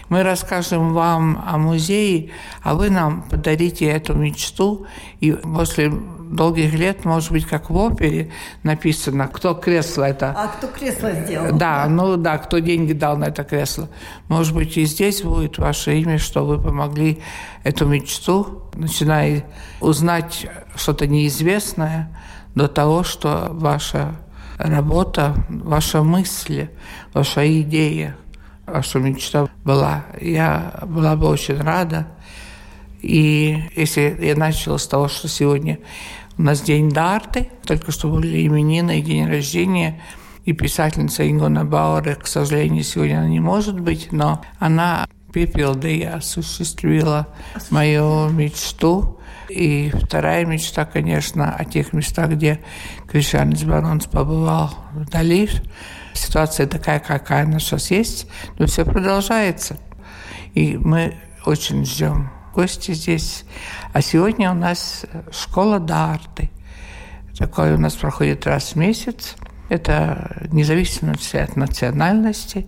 Мы 0.10 0.24
расскажем 0.24 0.94
вам 0.94 1.44
о 1.46 1.58
музее, 1.58 2.32
а 2.62 2.76
вы 2.76 2.90
нам 2.90 3.24
подарите 3.24 3.86
эту 3.86 4.14
мечту. 4.14 4.86
И 5.20 5.32
после 5.32 5.92
долгих 6.30 6.74
лет, 6.74 7.06
может 7.06 7.32
быть, 7.32 7.46
как 7.46 7.70
в 7.70 7.76
опере 7.76 8.32
написано, 8.64 9.28
кто 9.28 9.54
кресло 9.54 10.04
это... 10.04 10.34
А 10.38 10.48
кто 10.48 10.68
кресло 10.68 11.12
сделал? 11.12 11.58
Да, 11.58 11.88
ну 11.88 12.18
да, 12.18 12.38
кто 12.38 12.60
деньги 12.60 12.94
дал 12.94 13.18
на 13.18 13.26
это 13.26 13.44
кресло. 13.44 13.90
Может 14.28 14.54
быть, 14.54 14.78
и 14.78 14.86
здесь 14.86 15.22
будет 15.24 15.58
ваше 15.58 15.98
имя, 16.00 16.18
что 16.18 16.46
вы 16.46 16.62
помогли 16.62 17.22
эту 17.64 17.86
мечту, 17.88 18.64
начиная 18.76 19.46
узнать 19.82 20.48
что-то 20.76 21.08
неизвестное, 21.08 22.16
до 22.56 22.68
того, 22.68 23.04
что 23.04 23.50
ваша 23.52 24.16
работа, 24.58 25.34
ваша 25.50 26.04
мысль, 26.04 26.68
ваша 27.14 27.62
идея, 27.62 28.16
ваша 28.66 29.00
мечта 29.00 29.48
была. 29.64 30.06
Я 30.20 30.74
была 30.86 31.16
бы 31.16 31.28
очень 31.28 31.60
рада. 31.60 32.08
И 33.02 33.70
если 33.76 34.18
я 34.20 34.36
начала 34.36 34.78
с 34.78 34.88
того, 34.88 35.08
что 35.08 35.30
сегодня 35.30 35.80
у 36.40 36.42
нас 36.42 36.62
день 36.62 36.90
Дарты, 36.90 37.50
только 37.66 37.92
что 37.92 38.08
были 38.08 38.48
именины 38.48 39.00
и 39.00 39.02
день 39.02 39.28
рождения, 39.28 40.02
и 40.46 40.54
писательница 40.54 41.30
Ингона 41.30 41.66
Бауэр, 41.66 42.16
к 42.16 42.28
сожалению, 42.28 42.84
сегодня 42.86 43.18
она 43.18 43.28
не 43.28 43.42
может 43.42 43.78
быть, 43.78 44.14
но 44.14 44.42
она 44.58 45.06
пепел, 45.34 45.76
да 45.76 45.90
и 45.90 46.02
осуществила 46.04 47.28
мою 47.70 48.30
мечту 48.30 49.20
и 49.50 49.92
вторая 49.94 50.46
мечта, 50.46 50.86
конечно, 50.86 51.54
о 51.54 51.66
тех 51.66 51.92
местах, 51.92 52.30
где 52.30 52.62
Кришанец 53.12 53.64
Баронс 53.64 54.06
побывал 54.06 54.74
вдали. 54.94 55.50
Ситуация 56.14 56.68
такая, 56.68 57.00
какая 57.00 57.44
она 57.44 57.60
сейчас 57.60 57.92
есть, 57.92 58.28
но 58.58 58.66
все 58.66 58.86
продолжается. 58.86 59.78
И 60.54 60.78
мы 60.78 61.16
очень 61.46 61.86
ждем 61.86 62.32
гости 62.54 62.92
здесь. 62.92 63.46
А 63.94 64.02
сегодня 64.02 64.52
у 64.52 64.56
нас 64.56 65.06
школа 65.32 65.80
Дарты. 65.80 66.50
Такое 67.38 67.76
у 67.76 67.80
нас 67.80 67.96
проходит 67.96 68.46
раз 68.46 68.74
в 68.74 68.76
месяц. 68.76 69.36
Это 69.70 70.48
независимо 70.52 71.14
от 71.14 71.56
национальности. 71.56 72.68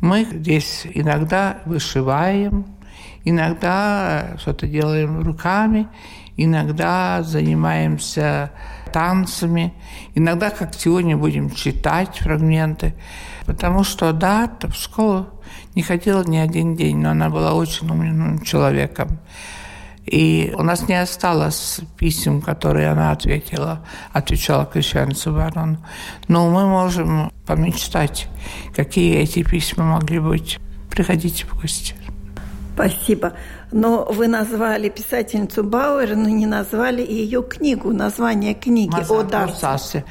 Мы 0.00 0.24
здесь 0.24 0.86
иногда 0.94 1.58
вышиваем, 1.66 2.76
Иногда 3.28 4.36
что-то 4.38 4.68
делаем 4.68 5.20
руками, 5.20 5.88
иногда 6.36 7.24
занимаемся 7.24 8.52
танцами, 8.92 9.74
иногда, 10.14 10.50
как 10.50 10.74
сегодня, 10.74 11.16
будем 11.16 11.50
читать 11.50 12.18
фрагменты. 12.18 12.94
Потому 13.44 13.82
что, 13.82 14.12
да, 14.12 14.48
в 14.62 14.74
школу 14.74 15.26
не 15.76 15.82
ходила 15.82 16.24
ни 16.24 16.38
один 16.38 16.74
день, 16.74 16.96
но 16.96 17.10
она 17.10 17.28
была 17.28 17.52
очень 17.52 17.88
умным 17.88 18.40
человеком. 18.40 19.18
И 20.06 20.52
у 20.56 20.62
нас 20.62 20.88
не 20.88 20.94
осталось 20.94 21.80
писем, 21.98 22.40
которые 22.40 22.88
она 22.90 23.10
ответила, 23.10 23.84
отвечала 24.12 24.64
крещанице 24.64 25.30
Барону. 25.30 25.78
Но 26.28 26.48
мы 26.48 26.66
можем 26.66 27.30
помечтать, 27.44 28.28
какие 28.74 29.18
эти 29.18 29.42
письма 29.42 29.84
могли 29.84 30.18
быть. 30.18 30.58
Приходите 30.90 31.44
в 31.44 31.60
гости. 31.60 31.94
Спасибо. 32.74 33.34
Но 33.72 34.04
вы 34.04 34.28
назвали 34.28 34.88
писательницу 34.88 35.64
Бауэр, 35.64 36.16
но 36.16 36.28
не 36.28 36.46
назвали 36.46 37.02
ее 37.02 37.42
книгу, 37.42 37.92
название 37.92 38.54
книги 38.54 38.94
о 39.10 39.22
Дарсе. 39.22 40.04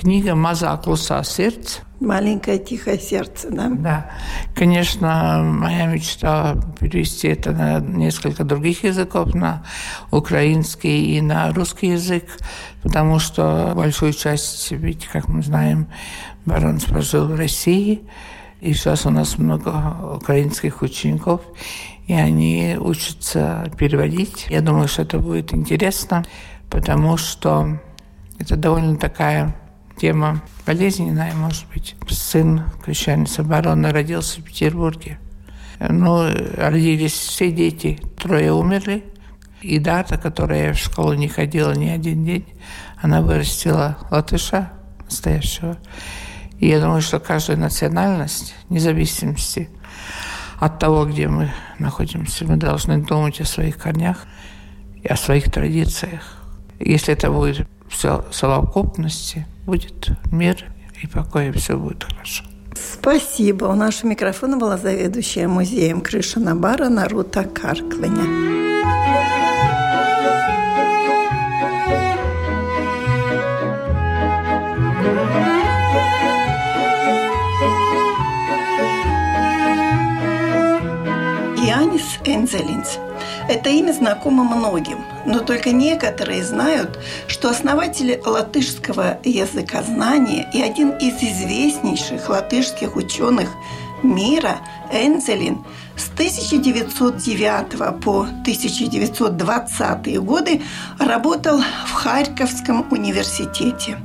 Книга 0.00 0.34
«Маза 0.34 0.76
клуса 0.76 1.22
сердце». 1.22 1.80
Маленькое 2.00 2.58
тихое 2.58 2.98
сердце, 2.98 3.50
да? 3.50 3.68
Да. 3.70 4.10
Конечно, 4.54 5.42
моя 5.42 5.86
мечта 5.86 6.54
перевести 6.80 7.28
это 7.28 7.52
на 7.52 7.78
несколько 7.78 8.44
других 8.44 8.84
языков, 8.84 9.34
на 9.34 9.64
украинский 10.10 11.16
и 11.16 11.20
на 11.20 11.52
русский 11.52 11.88
язык, 11.92 12.24
потому 12.82 13.20
что 13.20 13.72
большую 13.74 14.12
часть, 14.12 14.70
ведь, 14.72 15.06
как 15.06 15.28
мы 15.28 15.42
знаем, 15.42 15.86
Барон 16.44 16.80
прожил 16.80 17.26
в 17.26 17.36
России, 17.36 18.02
и 18.60 18.72
сейчас 18.74 19.06
у 19.06 19.10
нас 19.10 19.38
много 19.38 20.16
украинских 20.16 20.82
учеников. 20.82 21.42
И 22.06 22.12
они 22.12 22.76
учатся 22.78 23.70
переводить. 23.78 24.46
Я 24.50 24.60
думаю, 24.60 24.88
что 24.88 25.02
это 25.02 25.18
будет 25.18 25.54
интересно, 25.54 26.24
потому 26.70 27.16
что 27.16 27.80
это 28.38 28.56
довольно 28.56 28.96
такая 28.96 29.54
тема 29.96 30.42
болезненная, 30.66 31.34
может 31.34 31.66
быть. 31.72 31.96
Сын 32.08 32.64
крещаница 32.84 33.42
барона 33.42 33.90
родился 33.90 34.40
в 34.40 34.44
Петербурге. 34.44 35.18
Ну, 35.80 36.28
родились 36.56 37.12
все 37.12 37.50
дети, 37.50 38.00
трое 38.18 38.52
умерли. 38.52 39.04
И 39.62 39.78
дата, 39.78 40.18
которая 40.18 40.74
в 40.74 40.78
школу 40.78 41.14
не 41.14 41.26
ходила 41.26 41.72
ни 41.72 41.88
один 41.88 42.24
день, 42.24 42.46
она 43.00 43.22
вырастила 43.22 43.96
латыша 44.10 44.70
настоящего. 45.04 45.78
И 46.58 46.68
я 46.68 46.80
думаю, 46.80 47.00
что 47.00 47.18
каждая 47.18 47.56
национальность, 47.56 48.54
независимости 48.68 49.70
от 50.64 50.78
того, 50.78 51.04
где 51.04 51.28
мы 51.28 51.50
находимся, 51.78 52.46
мы 52.46 52.56
должны 52.56 52.98
думать 52.98 53.40
о 53.40 53.44
своих 53.44 53.76
корнях 53.76 54.24
и 55.02 55.08
о 55.08 55.16
своих 55.16 55.52
традициях. 55.52 56.38
Если 56.80 57.12
это 57.12 57.30
будет 57.30 57.66
все 57.88 58.24
совокупности, 58.30 59.46
будет 59.66 60.08
мир 60.32 60.64
и 61.02 61.06
покой, 61.06 61.48
и 61.48 61.52
все 61.52 61.76
будет 61.76 62.04
хорошо. 62.04 62.44
Спасибо. 62.74 63.66
У 63.66 63.74
нашего 63.74 64.10
микрофона 64.10 64.56
была 64.56 64.78
заведующая 64.78 65.48
музеем 65.48 66.00
Крыша 66.00 66.40
Набара 66.40 66.88
Нарута 66.88 67.44
Карклиня. 67.44 69.43
Энзелинс. 82.24 82.98
Это 83.48 83.70
имя 83.70 83.92
знакомо 83.92 84.44
многим, 84.44 84.98
но 85.26 85.40
только 85.40 85.70
некоторые 85.70 86.44
знают, 86.44 86.98
что 87.26 87.50
основатель 87.50 88.20
латышского 88.24 89.18
языкознания 89.24 90.48
и 90.52 90.62
один 90.62 90.90
из 90.90 91.22
известнейших 91.22 92.28
латышских 92.28 92.96
ученых 92.96 93.50
мира 94.02 94.58
Энзелин 94.92 95.64
с 95.96 96.08
1909 96.10 98.00
по 98.02 98.22
1920 98.22 100.20
годы 100.20 100.62
работал 100.98 101.60
в 101.86 101.92
Харьковском 101.92 102.86
университете. 102.90 103.98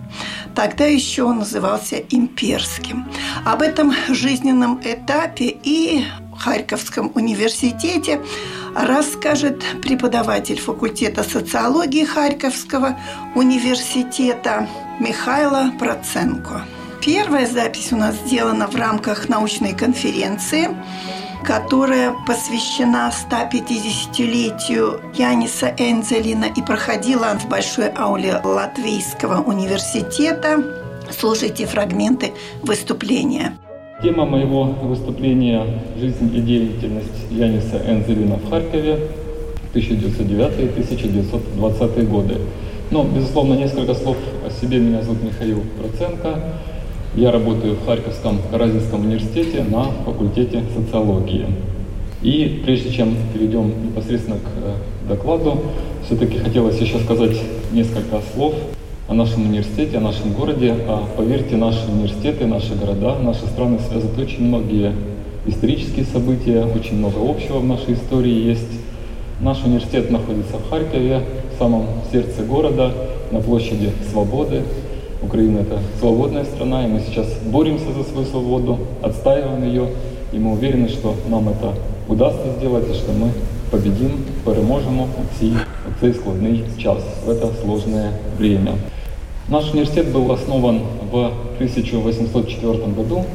Тогда 0.55 0.85
еще 0.85 1.23
он 1.23 1.39
назывался 1.39 1.97
имперским. 2.09 3.09
Об 3.45 3.61
этом 3.61 3.93
жизненном 4.09 4.79
этапе 4.83 5.57
и 5.63 6.05
Харьковском 6.39 7.11
университете 7.15 8.21
расскажет 8.75 9.63
преподаватель 9.81 10.59
факультета 10.59 11.23
социологии 11.23 12.05
Харьковского 12.05 12.97
университета 13.35 14.67
Михайло 14.99 15.71
Проценко. 15.77 16.65
Первая 17.01 17.47
запись 17.47 17.91
у 17.91 17.97
нас 17.97 18.15
сделана 18.25 18.67
в 18.67 18.75
рамках 18.75 19.29
научной 19.29 19.73
конференции, 19.73 20.69
которая 21.45 22.13
посвящена 22.27 23.11
150-летию 23.11 25.01
Яниса 25.13 25.73
Энзелина 25.77 26.45
и 26.45 26.61
проходила 26.61 27.37
в 27.39 27.47
большой 27.47 27.89
ауле 27.89 28.41
Латвийского 28.43 29.41
университета. 29.41 30.63
Слушайте 31.17 31.65
фрагменты 31.65 32.33
выступления. 32.61 33.57
Тема 34.01 34.25
моего 34.25 34.63
выступления 34.63 35.65
«Жизнь 35.99 36.33
и 36.33 36.39
деятельность 36.39 37.25
Яниса 37.29 37.81
Энзелина 37.85 38.37
в 38.37 38.49
Харькове 38.49 38.97
1909-1920 39.73 42.07
годы». 42.07 42.35
Но, 42.91 43.03
безусловно, 43.03 43.55
несколько 43.55 43.93
слов 43.95 44.15
о 44.47 44.49
себе. 44.49 44.79
Меня 44.79 45.01
зовут 45.01 45.21
Михаил 45.21 45.65
Проценко. 45.77 46.39
Я 47.13 47.33
работаю 47.33 47.75
в 47.75 47.85
Харьковском 47.85 48.39
Каразинском 48.49 49.01
университете 49.01 49.63
на 49.63 49.91
факультете 50.05 50.63
социологии. 50.73 51.47
И 52.21 52.61
прежде 52.63 52.91
чем 52.91 53.17
перейдем 53.33 53.73
непосредственно 53.85 54.37
к 54.37 54.47
э, 54.63 54.75
докладу, 55.09 55.59
все-таки 56.05 56.37
хотелось 56.37 56.79
еще 56.79 56.99
сказать 56.99 57.35
несколько 57.73 58.21
слов 58.33 58.55
о 59.09 59.15
нашем 59.15 59.49
университете, 59.49 59.97
о 59.97 60.01
нашем 60.01 60.33
городе. 60.33 60.75
А 60.87 61.03
поверьте, 61.17 61.57
наши 61.57 61.79
университеты, 61.91 62.45
наши 62.45 62.75
города, 62.75 63.15
наши 63.15 63.43
страны 63.47 63.79
связывают 63.79 64.19
очень 64.19 64.43
многие 64.43 64.93
исторические 65.47 66.05
события, 66.05 66.63
очень 66.63 66.97
много 66.97 67.17
общего 67.27 67.57
в 67.57 67.65
нашей 67.65 67.95
истории 67.95 68.31
есть. 68.31 68.69
Наш 69.41 69.63
университет 69.63 70.11
находится 70.11 70.57
в 70.57 70.69
Харькове, 70.69 71.23
в 71.55 71.57
самом 71.57 71.87
сердце 72.11 72.43
города, 72.43 72.93
на 73.31 73.39
площади 73.39 73.91
Свободы. 74.11 74.61
Украина– 75.23 75.59
это 75.61 75.79
свободная 75.99 76.45
страна, 76.45 76.85
и 76.85 76.87
мы 76.87 76.99
сейчас 76.99 77.25
боремся 77.45 77.91
за 77.91 78.03
свою 78.03 78.27
свободу, 78.27 78.77
отстаиваем 79.01 79.63
ее, 79.63 79.87
и 80.31 80.37
мы 80.37 80.53
уверены, 80.53 80.87
что 80.87 81.15
нам 81.27 81.49
это 81.49 81.73
удастся 82.07 82.47
сделать, 82.57 82.87
и 82.89 82.93
что 82.93 83.11
мы 83.11 83.31
победим, 83.71 84.23
переможемо 84.45 85.07
цей, 85.39 85.53
цей 85.99 86.13
складний 86.13 86.63
час, 86.77 87.03
в 87.25 87.29
это 87.29 87.49
сложное 87.63 88.13
время. 88.37 88.73
Наш 89.49 89.71
университет 89.73 90.11
был 90.11 90.31
основан 90.31 90.81
в 91.11 91.15
1804 91.55 92.85
году, 92.93 93.25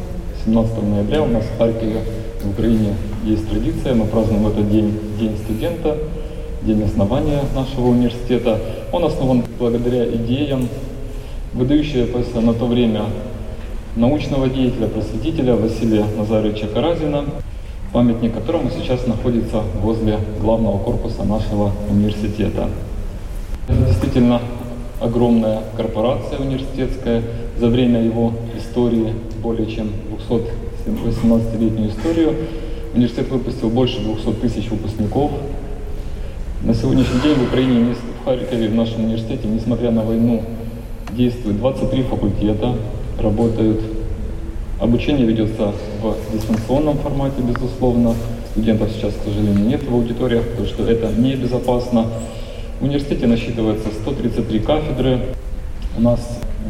17 0.45 0.83
ноября. 0.85 1.23
У 1.23 1.27
нас 1.27 1.43
в 1.43 1.59
Харькове, 1.59 2.03
в 2.41 2.51
Украине 2.51 2.95
есть 3.25 3.51
традиция, 3.51 3.95
мы 3.95 4.05
празднуем 4.05 4.47
этот 4.47 4.71
день, 4.71 4.97
День 5.19 5.37
студента, 5.37 5.97
день 6.63 6.85
основания 6.85 7.41
нашего 7.57 7.89
университета. 7.89 8.61
Он 8.93 9.05
основан 9.05 9.43
благодаря 9.59 10.07
идеям 10.15 10.69
выдающегося 11.53 12.41
на 12.41 12.55
то 12.55 12.67
время 12.67 13.07
научного 13.97 14.49
деятеля, 14.49 14.87
просветителя 14.87 15.57
Василия 15.57 16.05
Назаровича 16.17 16.69
Каразина, 16.69 17.25
памятник 17.93 18.35
которому 18.35 18.71
сейчас 18.71 19.05
находится 19.09 19.63
возле 19.83 20.21
главного 20.41 20.79
корпуса 20.79 21.25
нашего 21.25 21.73
университета. 21.91 22.69
Действительно, 23.69 24.41
огромная 25.05 25.61
корпорация 25.77 26.39
университетская. 26.39 27.23
За 27.59 27.69
время 27.69 28.03
его 28.03 28.33
истории, 28.59 29.13
более 29.43 29.71
чем 29.71 29.91
218-летнюю 30.87 31.91
историю, 31.91 32.35
университет 32.95 33.29
выпустил 33.29 33.71
больше 33.71 34.01
200 34.01 34.33
тысяч 34.41 34.71
выпускников. 34.71 35.31
На 36.63 36.75
сегодняшний 36.75 37.21
день 37.21 37.35
в 37.35 37.45
Украине, 37.45 37.95
в 37.95 38.25
Харькове, 38.25 38.69
в 38.69 38.75
нашем 38.75 39.05
университете, 39.05 39.47
несмотря 39.47 39.91
на 39.91 40.03
войну, 40.03 40.43
действует 41.13 41.59
23 41.59 42.03
факультета, 42.05 42.75
работают. 43.21 43.81
Обучение 44.81 45.27
ведется 45.27 45.73
в 46.03 46.17
дистанционном 46.33 46.99
формате, 46.99 47.43
безусловно. 47.43 48.15
Студентов 48.51 48.91
сейчас, 48.91 49.13
к 49.15 49.25
сожалению, 49.25 49.67
нет 49.67 49.83
в 49.89 49.95
аудиториях, 49.95 50.45
потому 50.49 50.67
что 50.67 50.85
это 50.85 51.13
небезопасно. 51.13 52.07
В 52.85 52.87
университете 52.87 53.27
насчитывается 53.27 53.89
133 54.03 54.59
кафедры. 54.59 55.19
У 55.97 56.03
нас 56.03 56.21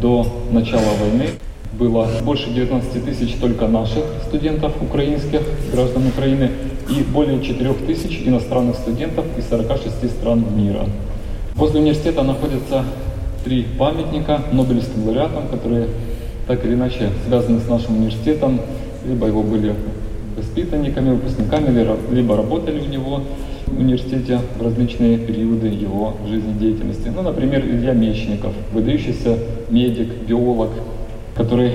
до 0.01 0.25
начала 0.53 0.95
войны 1.01 1.31
было 1.77 2.09
больше 2.23 2.51
19 2.51 3.05
тысяч 3.05 3.35
только 3.41 3.67
наших 3.67 4.05
студентов 4.29 4.81
украинских, 4.81 5.41
граждан 5.73 6.07
Украины, 6.07 6.53
и 6.89 7.03
более 7.03 7.43
4 7.43 7.75
тысяч 7.89 8.23
иностранных 8.25 8.77
студентов 8.77 9.25
из 9.37 9.49
46 9.49 10.09
стран 10.13 10.45
мира. 10.57 10.87
Возле 11.57 11.81
университета 11.81 12.23
находятся 12.23 12.85
три 13.45 13.65
памятника 13.77 14.41
Нобелевским 14.53 15.07
лауреатам, 15.07 15.49
которые 15.49 15.89
так 16.47 16.65
или 16.65 16.75
иначе 16.75 17.11
связаны 17.27 17.59
с 17.59 17.67
нашим 17.67 17.97
университетом, 17.97 18.61
либо 19.05 19.27
его 19.27 19.43
были 19.43 19.75
воспитанниками, 20.37 21.11
выпускниками, 21.11 21.77
либо 22.13 22.37
работали 22.37 22.79
у 22.79 22.87
него 22.87 23.23
университете 23.79 24.41
в 24.59 24.63
различные 24.63 25.19
периоды 25.19 25.69
его 25.69 26.15
жизнедеятельности. 26.29 27.09
Ну, 27.15 27.23
например, 27.23 27.65
Илья 27.65 27.93
Мечников, 27.93 28.53
выдающийся 28.73 29.39
медик, 29.71 30.09
биолог, 30.27 30.71
который 31.35 31.73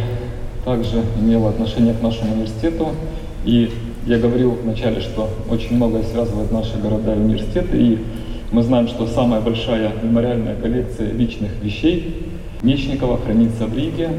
также 0.65 1.01
имел 1.19 1.47
отношение 1.47 1.93
к 1.93 2.01
нашему 2.01 2.33
университету. 2.33 2.89
И 3.45 3.71
я 4.05 4.17
говорил 4.17 4.57
вначале, 4.63 5.01
что 5.01 5.29
очень 5.49 5.75
многое 5.75 6.03
связывает 6.03 6.51
наши 6.51 6.77
города 6.77 7.13
и 7.13 7.19
университеты, 7.19 7.77
и 7.77 7.99
мы 8.51 8.63
знаем, 8.63 8.87
что 8.87 9.05
самая 9.07 9.41
большая 9.41 9.91
мемориальная 10.01 10.55
коллекция 10.55 11.11
личных 11.11 11.51
вещей 11.61 12.15
Мечникова 12.61 13.17
хранится 13.17 13.65
в 13.65 13.77
Риге, 13.77 14.09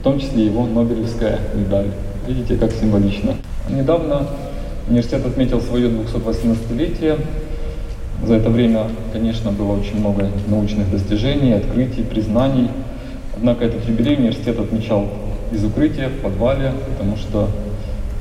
в 0.00 0.02
том 0.02 0.18
числе 0.18 0.46
его 0.46 0.66
Нобелевская 0.66 1.38
медаль. 1.54 1.86
Видите, 2.26 2.56
как 2.56 2.72
символично. 2.72 3.34
Недавно 3.70 4.26
Университет 4.88 5.26
отметил 5.26 5.60
свое 5.60 5.88
218-летие. 5.88 7.18
За 8.24 8.34
это 8.34 8.50
время, 8.50 8.84
конечно, 9.12 9.50
было 9.50 9.72
очень 9.72 9.98
много 9.98 10.28
научных 10.46 10.90
достижений, 10.92 11.54
открытий, 11.54 12.02
признаний. 12.02 12.70
Однако 13.36 13.64
этот 13.64 13.86
юбилей 13.88 14.16
университет 14.16 14.60
отмечал 14.60 15.08
из 15.50 15.64
укрытия, 15.64 16.08
в 16.08 16.22
подвале, 16.22 16.72
потому 16.88 17.16
что, 17.16 17.48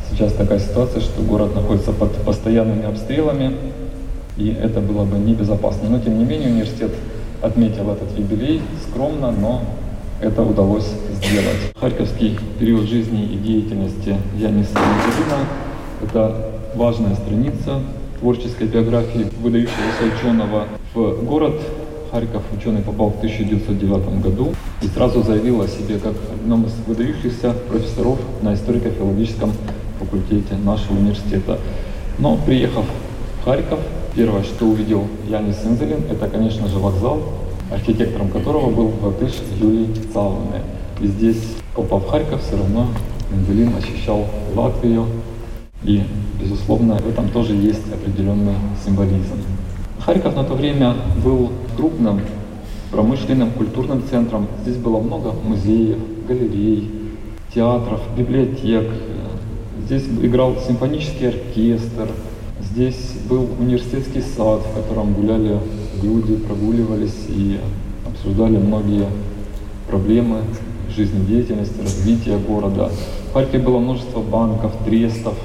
сейчас 0.10 0.34
такая 0.34 0.60
ситуация, 0.60 1.02
что 1.02 1.22
город 1.22 1.54
находится 1.54 1.92
под 1.92 2.14
постоянными 2.24 2.86
обстрелами, 2.86 3.56
и 4.36 4.50
это 4.50 4.80
было 4.80 5.06
бы 5.06 5.18
небезопасно. 5.18 5.88
Но 5.88 6.00
тем 6.00 6.18
не 6.18 6.26
менее 6.26 6.50
университет 6.50 6.92
отметил 7.44 7.92
этот 7.92 8.18
юбилей 8.18 8.62
скромно, 8.90 9.30
но 9.30 9.62
это 10.20 10.42
удалось 10.42 10.88
сделать. 11.14 11.74
Харьковский 11.80 12.40
период 12.60 12.90
жизни 12.90 13.24
и 13.24 13.38
деятельности 13.38 14.16
Яниса 14.36 14.74
Мазарина– 14.74 15.46
это 16.06 16.36
важная 16.76 17.16
страница 17.16 17.82
творческой 18.20 18.68
биографии 18.68 19.28
выдающегося 19.42 20.16
ученого 20.16 20.68
в 20.94 21.24
город. 21.24 21.56
Харьков 22.12 22.44
ученый 22.58 22.82
попал 22.82 23.10
в 23.10 23.18
1909 23.18 24.22
году 24.22 24.54
и 24.82 24.88
сразу 24.88 25.22
заявил 25.24 25.62
о 25.62 25.68
себе 25.68 25.98
как 25.98 26.14
одном 26.34 26.66
из 26.66 26.74
выдающихся 26.88 27.54
профессоров 27.68 28.20
на 28.42 28.54
историко-филологическом 28.54 29.52
факультете 30.00 30.56
нашего 30.64 30.94
университета. 30.94 31.58
Но 32.20 32.38
приехав 32.38 32.86
в 33.42 33.46
Харьков, 33.46 33.80
первое, 34.16 34.44
что 34.44 34.66
увидел 34.66 35.08
Янис 35.28 35.58
Инзелин, 35.66 36.04
это, 36.10 36.30
конечно 36.30 36.68
же, 36.70 36.78
вокзал, 36.78 37.20
архитектором 37.70 38.30
которого 38.30 38.70
был 38.70 38.94
латыш 39.02 39.34
Юрий 39.60 39.90
Цауне. 40.14 40.62
И 41.02 41.08
здесь, 41.08 41.44
попав 41.76 42.06
в 42.06 42.10
Харьков, 42.10 42.42
все 42.44 42.56
равно 42.56 42.88
Менделин 43.32 43.74
ощущал 43.76 44.26
Латвию, 44.56 45.08
и, 45.86 46.04
безусловно, 46.42 46.96
в 46.96 47.08
этом 47.08 47.30
тоже 47.30 47.54
есть 47.54 47.84
определенный 47.94 48.56
символизм. 48.84 49.38
Харьков 50.00 50.36
на 50.36 50.44
то 50.44 50.54
время 50.54 50.96
был 51.24 51.52
крупным 51.78 52.22
промышленным 52.92 53.52
культурным 53.52 54.04
центром. 54.10 54.48
Здесь 54.64 54.78
было 54.78 55.00
много 55.00 55.32
музеев, 55.32 55.98
галерей, 56.28 56.90
театров, 57.54 58.02
библиотек. 58.18 58.90
Здесь 59.86 60.06
играл 60.22 60.56
симфонический 60.68 61.30
оркестр. 61.30 62.10
Здесь 62.62 63.14
был 63.30 63.48
университетский 63.60 64.22
сад, 64.22 64.62
в 64.62 64.76
котором 64.76 65.14
гуляли 65.14 65.60
люди, 66.02 66.38
прогуливались 66.38 67.26
и 67.30 67.60
обсуждали 68.08 68.58
многие 68.58 69.08
проблемы 69.88 70.38
жизнедеятельности, 70.96 71.82
развития 71.82 72.38
города. 72.38 72.90
В 73.30 73.34
Харькове 73.34 73.60
было 73.60 73.80
множество 73.80 74.22
банков, 74.22 74.72
трестов, 74.86 75.36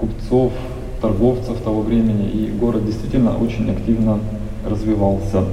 купцов, 0.00 0.52
торговцев 1.00 1.58
того 1.60 1.82
времени, 1.82 2.28
и 2.28 2.50
город 2.50 2.86
действительно 2.86 3.36
очень 3.36 3.70
активно 3.70 4.20
развивался. 4.66 5.44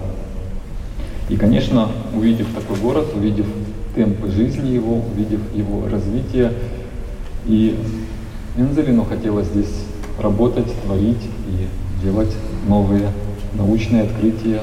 И, 1.30 1.36
конечно, 1.36 1.90
увидев 2.16 2.48
такой 2.56 2.78
город, 2.78 3.08
увидев 3.16 3.46
темпы 3.96 4.30
жизни 4.32 4.70
его, 4.70 5.02
увидев 5.12 5.42
его 5.54 5.84
развитие, 5.90 6.54
и 7.46 7.76
Энзелину 8.58 9.04
хотелось 9.04 9.48
здесь 9.48 9.84
работать, 10.20 10.72
творить 10.84 11.24
и 11.48 12.04
делать 12.04 12.34
новые 12.68 13.10
научные 13.54 14.04
открытия. 14.04 14.62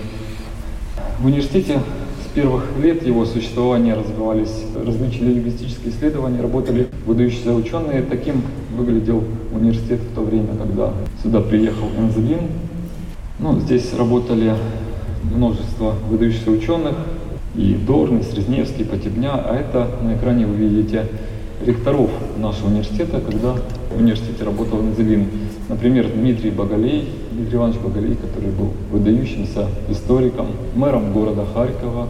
В 1.21 1.27
университете 1.27 1.81
с 2.25 2.35
первых 2.35 2.65
лет 2.83 3.07
его 3.07 3.25
существования 3.25 3.95
развивались 3.95 4.65
различные 4.75 5.35
лингвистические 5.35 5.93
исследования, 5.93 6.41
работали 6.41 6.89
выдающиеся 7.07 7.55
ученые. 7.55 8.03
Таким 8.03 8.43
выглядел 8.75 9.23
университет 9.53 10.01
в 10.01 10.15
то 10.15 10.23
время, 10.23 10.55
когда 10.57 10.93
сюда 11.23 11.41
приехал 11.41 11.89
Энзелин. 11.99 12.41
Ну, 13.39 13.59
здесь 13.61 13.93
работали 13.95 14.55
множество 15.23 15.95
выдающихся 16.09 16.51
ученых, 16.51 16.95
и 17.57 17.75
Дорн, 17.75 18.19
и 18.19 18.23
Срезневский, 18.23 18.85
Потебня, 18.85 19.35
а 19.35 19.55
это 19.55 19.89
на 20.03 20.17
экране 20.17 20.47
вы 20.47 20.57
видите 20.57 21.07
ректоров 21.65 22.11
нашего 22.37 22.69
университета, 22.69 23.21
когда 23.21 23.55
в 23.93 23.99
университете 23.99 24.45
работал 24.45 24.81
Энзелин. 24.81 25.29
Например, 25.69 26.09
Дмитрий 26.13 26.51
Боголей, 26.51 27.09
Дмитрий 27.33 27.57
Иванович 27.57 27.79
Боголей, 27.79 28.17
который 28.17 28.51
был 28.51 28.73
выдающимся 28.91 29.67
историком, 29.89 30.49
мэром 30.75 31.13
города 31.13 31.47
Харькова 31.55 32.09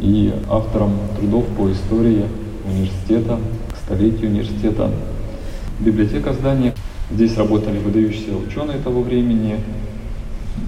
и 0.00 0.32
автором 0.50 0.92
трудов 1.18 1.46
по 1.56 1.70
истории 1.70 2.24
университета, 2.68 3.38
к 3.72 3.76
столетию 3.76 4.30
университета. 4.30 4.90
Библиотека 5.84 6.32
здания. 6.32 6.74
Здесь 7.10 7.36
работали 7.36 7.78
выдающиеся 7.78 8.36
ученые 8.36 8.78
того 8.78 9.02
времени 9.02 9.58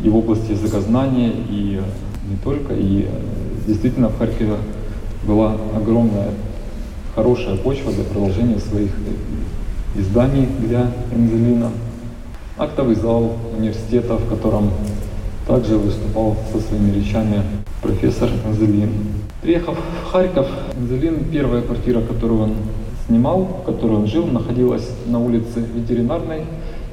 и 0.02 0.08
в 0.08 0.16
области 0.16 0.50
языкознания, 0.50 1.30
и 1.30 1.80
не 2.28 2.36
только. 2.42 2.74
И 2.74 3.08
действительно 3.64 4.08
в 4.08 4.18
Харькове 4.18 4.56
была 5.24 5.56
огромная, 5.76 6.30
хорошая 7.14 7.56
почва 7.56 7.92
для 7.92 8.02
продолжения 8.02 8.58
своих 8.58 8.90
изданий 9.94 10.48
для 10.58 10.90
Энзелина. 11.14 11.70
Актовый 12.58 12.96
зал 12.96 13.36
университета, 13.56 14.16
в 14.16 14.28
котором 14.28 14.70
также 15.46 15.78
выступал 15.78 16.36
со 16.50 16.58
своими 16.58 16.90
речами 16.90 17.40
профессор 17.82 18.30
Энзелин. 18.48 18.90
Приехав 19.42 19.76
в 19.78 20.10
Харьков, 20.10 20.48
Энзелин, 20.76 21.26
первая 21.30 21.62
квартира, 21.62 22.00
которую 22.00 22.42
он 22.42 22.54
снимал, 23.06 23.44
в 23.44 23.64
которой 23.64 23.98
он 23.98 24.06
жил, 24.06 24.26
находилась 24.26 24.88
на 25.06 25.18
улице 25.18 25.64
Ветеринарной. 25.74 26.44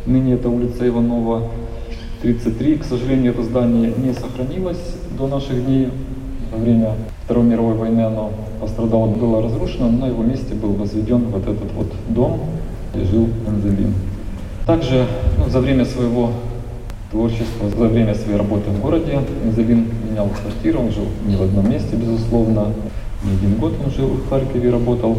Ныне 0.05 0.33
это 0.33 0.49
улица 0.49 0.87
Иванова, 0.87 1.43
33. 2.21 2.77
К 2.77 2.83
сожалению, 2.83 3.33
это 3.33 3.43
здание 3.43 3.93
не 3.97 4.13
сохранилось 4.13 4.95
до 5.17 5.27
наших 5.27 5.65
дней. 5.65 5.89
Во 6.51 6.57
время 6.57 6.95
Второй 7.25 7.45
мировой 7.45 7.75
войны 7.75 8.01
оно 8.01 8.31
пострадало, 8.59 9.07
было 9.07 9.41
разрушено, 9.41 9.89
но 9.89 10.05
на 10.05 10.09
его 10.09 10.21
месте 10.21 10.53
был 10.53 10.73
возведен 10.73 11.27
вот 11.29 11.43
этот 11.43 11.71
вот 11.73 11.87
дом, 12.09 12.41
где 12.93 13.05
жил 13.05 13.29
Энзелин. 13.47 13.93
Также 14.65 15.05
ну, 15.37 15.49
за 15.49 15.59
время 15.59 15.85
своего 15.85 16.31
творчества, 17.09 17.69
за 17.69 17.85
время 17.85 18.15
своей 18.15 18.37
работы 18.37 18.69
в 18.69 18.81
городе 18.81 19.19
Энзелин 19.45 19.87
менял 20.09 20.29
квартиру, 20.29 20.79
он 20.79 20.91
жил 20.91 21.05
не 21.25 21.35
в 21.35 21.41
одном 21.41 21.69
месте, 21.69 21.95
безусловно. 21.95 22.67
Не 23.23 23.33
один 23.33 23.55
год 23.59 23.73
он 23.83 23.91
жил 23.91 24.07
в 24.07 24.29
Харькове, 24.29 24.71
работал. 24.71 25.17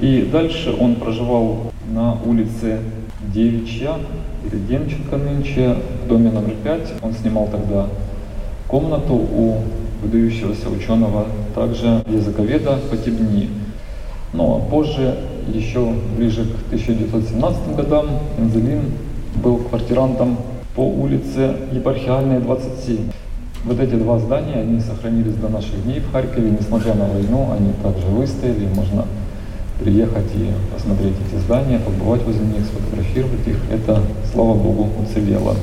И 0.00 0.28
дальше 0.30 0.76
он 0.78 0.96
проживал 0.96 1.72
на 1.90 2.14
улице 2.24 2.80
Девичья, 3.32 3.94
или 4.44 4.58
Демченко 4.58 5.16
нынче, 5.16 5.76
в 6.04 6.08
доме 6.08 6.30
номер 6.30 6.54
5. 6.62 6.94
Он 7.02 7.14
снимал 7.14 7.48
тогда 7.50 7.86
комнату 8.68 9.14
у 9.14 9.62
выдающегося 10.02 10.68
ученого, 10.68 11.26
также 11.54 12.02
языковеда 12.06 12.78
Потебни. 12.90 13.48
Но 14.34 14.60
позже, 14.70 15.16
еще 15.48 15.94
ближе 16.16 16.44
к 16.44 16.66
1917 16.66 17.74
годам, 17.74 18.06
Энзелин 18.38 18.92
был 19.42 19.58
квартирантом 19.58 20.36
по 20.74 20.82
улице 20.82 21.56
Епархиальная, 21.72 22.40
27. 22.40 22.98
Вот 23.64 23.80
эти 23.80 23.94
два 23.94 24.18
здания, 24.18 24.60
они 24.60 24.78
сохранились 24.80 25.34
до 25.36 25.48
наших 25.48 25.82
дней 25.84 26.00
в 26.00 26.12
Харькове, 26.12 26.50
несмотря 26.50 26.94
на 26.94 27.06
войну, 27.06 27.48
они 27.52 27.72
также 27.82 28.06
выстояли, 28.06 28.68
можно 28.74 29.06
приехать 29.78 30.32
и 30.34 30.52
посмотреть 30.72 31.14
эти 31.28 31.40
здания, 31.40 31.78
побывать 31.78 32.22
возле 32.22 32.44
них, 32.46 32.64
сфотографировать 32.64 33.46
их. 33.46 33.56
Это, 33.70 34.02
слава 34.32 34.54
Богу, 34.54 34.90
уцелело. 35.02 35.56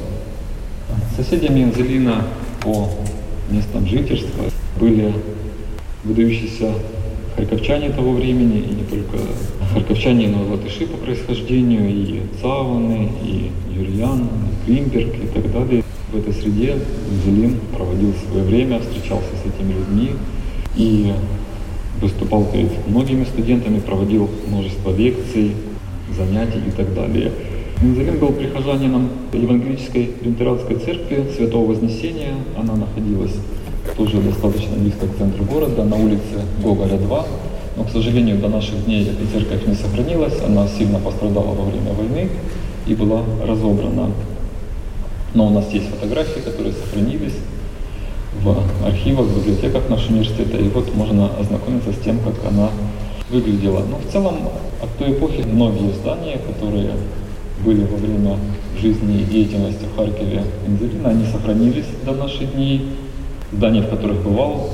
Соседями 1.16 1.64
Энзелина 1.64 2.24
по 2.62 2.90
местам 3.50 3.86
жительства 3.88 4.46
были 4.80 5.14
выдающиеся 6.04 6.74
харьковчане 7.36 7.90
того 7.90 8.14
времени, 8.14 8.60
и 8.60 8.76
не 8.76 8.84
только 8.84 9.18
харьковчане, 9.74 10.28
но 10.28 10.46
и 10.46 10.50
латыши 10.50 10.86
по 10.86 10.98
происхождению, 10.98 11.90
и 11.90 12.22
Цаваны, 12.42 13.10
и 13.24 13.52
Юрьян, 13.72 14.28
и 14.28 14.66
Кримберг 14.66 15.16
и 15.16 15.28
так 15.28 15.52
далее. 15.52 15.84
В 16.12 16.18
этой 16.18 16.34
среде 16.34 16.78
Зелин 17.26 17.60
проводил 17.76 18.14
свое 18.30 18.44
время, 18.44 18.80
встречался 18.80 19.30
с 19.44 19.48
этими 19.48 19.74
людьми 19.74 20.12
и 20.76 21.14
выступал 22.02 22.46
перед 22.46 22.88
многими 22.88 23.24
студентами, 23.24 23.80
проводил 23.80 24.30
множество 24.48 24.92
лекций, 24.92 25.52
занятий 26.16 26.62
и 26.68 26.72
так 26.72 26.94
далее. 26.94 27.32
Мензелин 27.82 28.20
был 28.20 28.30
прихожанином 28.30 29.10
Евангелической 29.34 30.12
лютеранской 30.22 30.78
церкви 30.78 31.26
Святого 31.36 31.70
Вознесения. 31.70 32.34
Она 32.58 32.76
находилась 32.76 33.36
тоже 33.98 34.22
достаточно 34.22 34.78
близко 34.78 35.08
к 35.08 35.18
центру 35.18 35.44
города, 35.44 35.84
на 35.84 35.96
улице 35.96 36.46
Гоголя 36.64 36.98
2. 36.98 37.26
Но, 37.76 37.84
к 37.84 37.90
сожалению, 37.90 38.38
до 38.38 38.48
наших 38.48 38.86
дней 38.86 39.04
эта 39.04 39.32
церковь 39.32 39.68
не 39.68 39.76
сохранилась. 39.76 40.40
Она 40.46 40.68
сильно 40.68 41.00
пострадала 41.00 41.54
во 41.54 41.66
время 41.66 41.92
войны 41.94 42.30
и 42.88 42.96
была 42.96 43.24
разобрана. 43.46 44.12
Но 45.34 45.48
у 45.48 45.50
нас 45.50 45.72
есть 45.74 45.90
фотографии, 45.90 46.40
которые 46.40 46.74
сохранились 46.74 47.34
в 48.42 48.86
архивах, 48.86 49.28
в 49.28 49.40
библиотеках 49.40 49.90
нашего 49.90 50.14
университета. 50.14 50.58
И 50.58 50.68
вот 50.70 50.94
можно 50.96 51.30
ознакомиться 51.38 51.94
с 51.94 52.04
тем, 52.04 52.20
как 52.20 52.36
она 52.48 52.70
выглядела. 53.30 53.84
Но 53.90 53.98
в 53.98 54.12
целом 54.12 54.36
от 54.82 54.98
той 54.98 55.12
эпохи 55.12 55.44
многие 55.46 55.92
здания, 55.94 56.38
которые 56.38 56.92
были 57.64 57.84
во 57.86 57.98
время 57.98 58.38
жизни 58.80 59.22
и 59.22 59.24
деятельности 59.24 59.86
в 59.86 59.96
Харькове 59.96 60.44
Инзелина, 60.68 61.10
они 61.10 61.26
сохранились 61.26 61.86
до 62.06 62.14
наших 62.14 62.54
дней. 62.54 62.90
Здания, 63.52 63.82
в 63.82 63.90
которых 63.90 64.24
бывал 64.24 64.72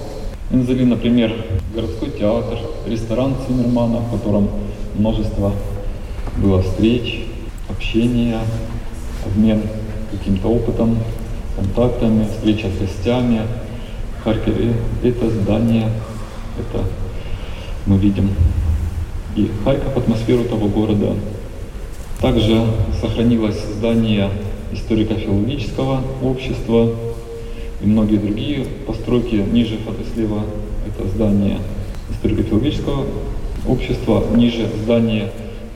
Инзелин, 0.52 0.89
например, 0.89 1.34
городской 1.76 2.10
театр, 2.10 2.58
ресторан 2.88 3.36
Циммермана, 3.45 4.00
в 4.00 4.12
котором 4.12 4.50
множество 4.95 5.52
было 6.38 6.62
встреч, 6.62 7.26
общение, 7.69 8.39
обмен 9.26 9.62
каким-то 10.12 10.48
опытом, 10.48 10.98
контактами, 11.60 12.26
встреча 12.26 12.67
с 12.69 12.80
гостями. 12.80 13.41
В 14.24 14.28
это 15.04 15.30
здание, 15.30 15.89
это 16.60 16.84
мы 17.86 17.98
видим 17.98 18.30
и 19.36 19.50
Харьков, 19.63 19.98
атмосферу 19.98 20.43
того 20.43 20.67
города. 20.67 21.15
Также 22.19 22.65
сохранилось 23.00 23.60
здание 23.78 24.30
историко-филологического 24.74 26.02
общества 26.22 26.89
и 27.82 27.86
многие 27.86 28.17
другие 28.17 28.65
постройки. 28.86 29.36
Ниже 29.36 29.78
фото 29.78 30.04
слева 30.13 30.43
это 30.86 31.08
здание 31.08 31.60
историко-филологического 32.12 33.06
общества, 33.67 34.24
ниже 34.36 34.69
здание 34.84 35.32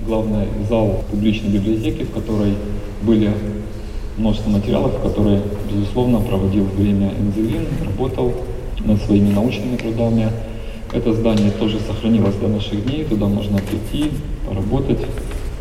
главный 0.05 0.47
зал 0.67 1.03
публичной 1.09 1.49
библиотеки, 1.49 2.03
в 2.03 2.11
которой 2.11 2.55
были 3.03 3.31
множество 4.17 4.49
материалов, 4.49 5.01
которые, 5.01 5.41
безусловно, 5.71 6.19
проводил 6.19 6.65
время 6.65 7.13
Энзелин, 7.19 7.67
работал 7.85 8.33
над 8.85 9.01
своими 9.03 9.33
научными 9.33 9.77
трудами. 9.77 10.29
Это 10.91 11.13
здание 11.13 11.51
тоже 11.51 11.79
сохранилось 11.79 12.35
до 12.35 12.47
наших 12.47 12.85
дней, 12.85 13.03
туда 13.05 13.27
можно 13.27 13.59
прийти, 13.59 14.11
поработать. 14.47 14.99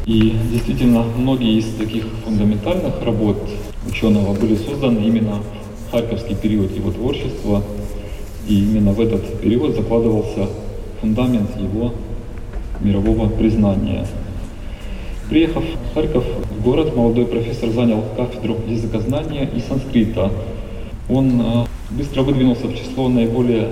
И 0.05 0.37
действительно, 0.51 1.05
многие 1.17 1.59
из 1.59 1.75
таких 1.75 2.05
фундаментальных 2.25 3.03
работ 3.03 3.39
ученого 3.89 4.35
были 4.35 4.57
созданы 4.57 4.99
именно 4.99 5.39
в 5.89 5.93
харьковский 5.93 6.35
период 6.35 6.77
его 6.77 6.91
творчества, 6.91 7.63
и 8.49 8.59
именно 8.59 8.93
в 8.93 9.01
этот 9.01 9.41
период 9.41 9.75
закладывался 9.77 10.49
фундамент 11.01 11.57
его 11.57 11.93
мирового 12.81 13.29
признания. 13.29 14.07
Приехав 15.33 15.65
в 15.65 15.95
Харьков, 15.95 16.25
в 16.27 16.63
город, 16.63 16.95
молодой 16.95 17.25
профессор 17.25 17.71
занял 17.71 18.05
кафедру 18.19 18.59
языкознания 18.69 19.49
и 19.57 19.61
санскрита. 19.61 20.31
Он 21.09 21.41
э, 21.41 21.65
быстро 21.89 22.21
выдвинулся 22.21 22.67
в 22.67 22.77
число 22.77 23.09
наиболее 23.09 23.71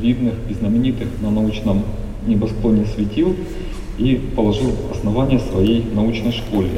видных 0.00 0.34
и 0.48 0.54
знаменитых 0.54 1.08
на 1.20 1.32
научном 1.32 1.82
небосклоне 2.28 2.86
светил 2.94 3.34
и 3.98 4.20
положил 4.36 4.70
основание 4.92 5.40
своей 5.40 5.84
научной 5.92 6.30
школе. 6.30 6.70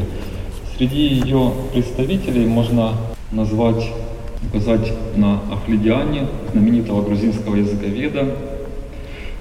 Среди 0.78 1.08
ее 1.08 1.52
представителей 1.74 2.46
можно 2.46 2.92
назвать, 3.32 3.86
указать 4.48 4.94
на 5.14 5.40
Ахлидиане, 5.52 6.26
знаменитого 6.52 7.02
грузинского 7.02 7.56
языковеда, 7.56 8.34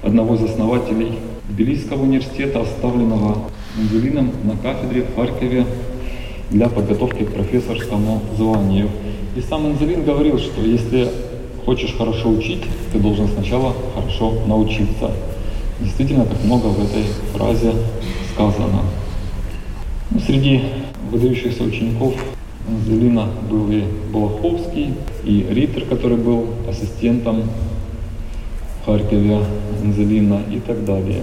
одного 0.02 0.34
из 0.34 0.42
основателей 0.42 1.14
Тбилисского 1.48 2.02
университета, 2.02 2.60
оставленного 2.60 3.38
Ангелином 3.78 4.30
на 4.44 4.56
кафедре 4.56 5.02
в 5.02 5.16
Харькове 5.16 5.64
для 6.50 6.68
подготовки 6.68 7.24
к 7.24 7.32
профессорскому 7.32 8.20
званию. 8.36 8.90
И 9.34 9.40
сам 9.40 9.66
Анзелин 9.66 10.04
говорил, 10.04 10.38
что 10.38 10.60
если 10.60 11.08
хочешь 11.64 11.94
хорошо 11.96 12.30
учить, 12.30 12.62
ты 12.92 12.98
должен 12.98 13.28
сначала 13.28 13.74
хорошо 13.94 14.34
научиться. 14.46 15.12
Действительно, 15.80 16.26
так 16.26 16.42
много 16.44 16.66
в 16.66 16.84
этой 16.84 17.04
фразе 17.32 17.72
сказано. 18.34 18.82
Ну, 20.10 20.20
среди 20.20 20.60
выдающихся 21.10 21.62
учеников 21.62 22.14
Анзелина 22.68 23.28
был 23.50 23.70
и 23.70 23.84
Балаховский, 24.12 24.94
и 25.24 25.46
Риттер, 25.48 25.86
который 25.86 26.18
был 26.18 26.46
ассистентом 26.68 27.44
в 28.82 28.86
Харькове 28.86 29.38
Анзелина 29.82 30.42
и 30.50 30.60
так 30.60 30.84
далее 30.84 31.22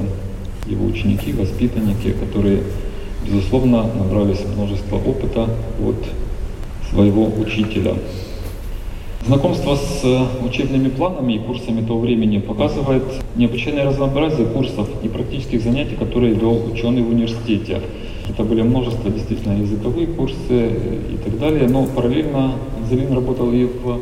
его 0.70 0.86
ученики, 0.86 1.34
воспитанники, 1.34 2.12
которые, 2.12 2.62
безусловно, 3.26 3.84
набрались 3.84 4.40
множество 4.56 4.98
опыта 4.98 5.50
от 5.84 5.96
своего 6.90 7.26
учителя. 7.26 7.96
Знакомство 9.26 9.76
с 9.76 10.04
учебными 10.44 10.90
планами 10.90 11.34
и 11.34 11.40
курсами 11.40 11.86
того 11.86 12.00
времени 12.00 12.40
показывает 12.40 13.04
необычайное 13.36 13.86
разнообразие 13.86 14.48
курсов 14.48 14.88
и 15.04 15.08
практических 15.08 15.62
занятий, 15.62 15.96
которые 15.96 16.34
вел 16.34 16.66
ученый 16.72 17.04
в 17.04 17.10
университете. 17.10 17.82
Это 18.30 18.44
были 18.44 18.62
множество 18.62 19.10
действительно 19.10 19.60
языковые 19.60 20.08
курсы 20.08 20.70
и 21.14 21.18
так 21.24 21.38
далее, 21.40 21.68
но 21.68 21.86
параллельно 21.86 22.54
Зелин 22.90 23.14
работал 23.14 23.52
и 23.52 23.66
в 23.66 24.00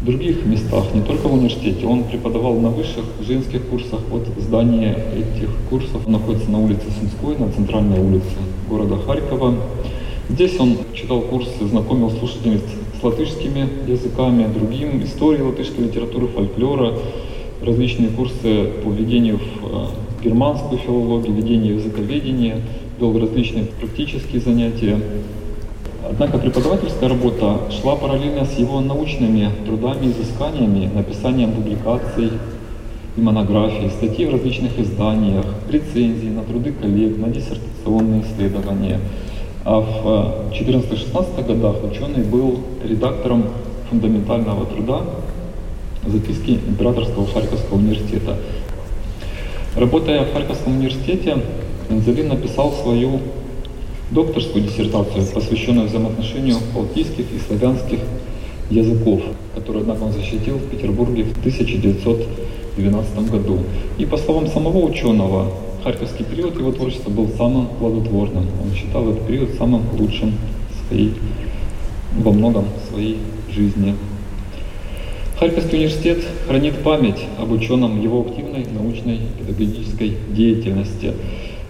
в 0.00 0.04
других 0.04 0.44
местах, 0.44 0.84
не 0.94 1.02
только 1.02 1.28
в 1.28 1.34
университете. 1.34 1.86
Он 1.86 2.04
преподавал 2.04 2.54
на 2.54 2.70
высших 2.70 3.04
женских 3.26 3.66
курсах. 3.66 4.00
Вот 4.10 4.26
здание 4.38 4.96
этих 5.14 5.50
курсов 5.70 6.06
находится 6.06 6.50
на 6.50 6.60
улице 6.60 6.84
Сумской, 6.98 7.36
на 7.38 7.50
центральной 7.50 8.00
улице 8.00 8.36
города 8.68 8.96
Харькова. 8.98 9.54
Здесь 10.28 10.58
он 10.58 10.76
читал 10.92 11.20
курсы, 11.20 11.66
знакомил 11.68 12.10
слушателей 12.10 12.60
с 12.98 13.02
латышскими 13.02 13.68
языками, 13.86 14.46
другим, 14.52 15.02
истории 15.04 15.40
латышской 15.40 15.84
литературы, 15.84 16.26
фольклора, 16.26 16.94
различные 17.62 18.10
курсы 18.10 18.72
по 18.84 18.90
введению 18.90 19.38
в 19.38 19.40
э, 19.40 20.24
германскую 20.24 20.78
филологию, 20.78 21.34
введению 21.34 21.76
языковедения, 21.76 22.60
вел 22.98 23.18
различные 23.18 23.66
практические 23.66 24.40
занятия. 24.40 25.00
Однако 26.08 26.38
преподавательская 26.38 27.08
работа 27.08 27.58
шла 27.70 27.96
параллельно 27.96 28.44
с 28.44 28.56
его 28.58 28.80
научными 28.80 29.50
трудами, 29.66 30.06
изысканиями, 30.06 30.88
написанием 30.94 31.52
публикаций 31.52 32.30
и 33.16 33.20
монографий, 33.20 33.90
статей 33.90 34.26
в 34.26 34.32
различных 34.32 34.78
изданиях, 34.78 35.44
рецензий 35.68 36.30
на 36.30 36.42
труды 36.42 36.72
коллег, 36.72 37.18
на 37.18 37.28
диссертационные 37.28 38.22
исследования. 38.22 39.00
А 39.64 39.80
в 39.80 40.52
14-16 40.52 41.44
годах 41.44 41.76
ученый 41.82 42.22
был 42.22 42.60
редактором 42.84 43.44
фундаментального 43.90 44.64
труда 44.66 45.00
записки 46.06 46.60
Императорского 46.68 47.26
Харьковского 47.26 47.78
университета. 47.78 48.36
Работая 49.74 50.24
в 50.24 50.32
Харьковском 50.32 50.76
университете, 50.76 51.38
Энзелин 51.90 52.28
написал 52.28 52.72
свою 52.72 53.20
докторскую 54.10 54.64
диссертацию, 54.64 55.26
посвященную 55.26 55.88
взаимоотношению 55.88 56.56
балтийских 56.74 57.26
и 57.32 57.38
славянских 57.46 58.00
языков, 58.70 59.22
которую, 59.54 59.82
однако, 59.82 60.04
он 60.04 60.12
защитил 60.12 60.56
в 60.56 60.68
Петербурге 60.70 61.24
в 61.24 61.38
1912 61.38 63.30
году. 63.30 63.58
И 63.98 64.06
по 64.06 64.16
словам 64.16 64.46
самого 64.48 64.78
ученого, 64.78 65.52
харьковский 65.82 66.24
период 66.24 66.58
его 66.58 66.72
творчества 66.72 67.10
был 67.10 67.28
самым 67.36 67.68
плодотворным. 67.78 68.46
Он 68.62 68.74
считал 68.74 69.08
этот 69.08 69.26
период 69.26 69.50
самым 69.58 69.82
лучшим 69.98 70.34
своей, 70.88 71.12
во 72.18 72.32
многом 72.32 72.66
своей 72.90 73.18
жизни. 73.50 73.94
Харьковский 75.38 75.78
университет 75.78 76.24
хранит 76.48 76.82
память 76.82 77.26
об 77.38 77.52
ученом 77.52 78.00
его 78.00 78.22
активной 78.22 78.66
научной 78.72 79.20
педагогической 79.38 80.16
деятельности. 80.30 81.12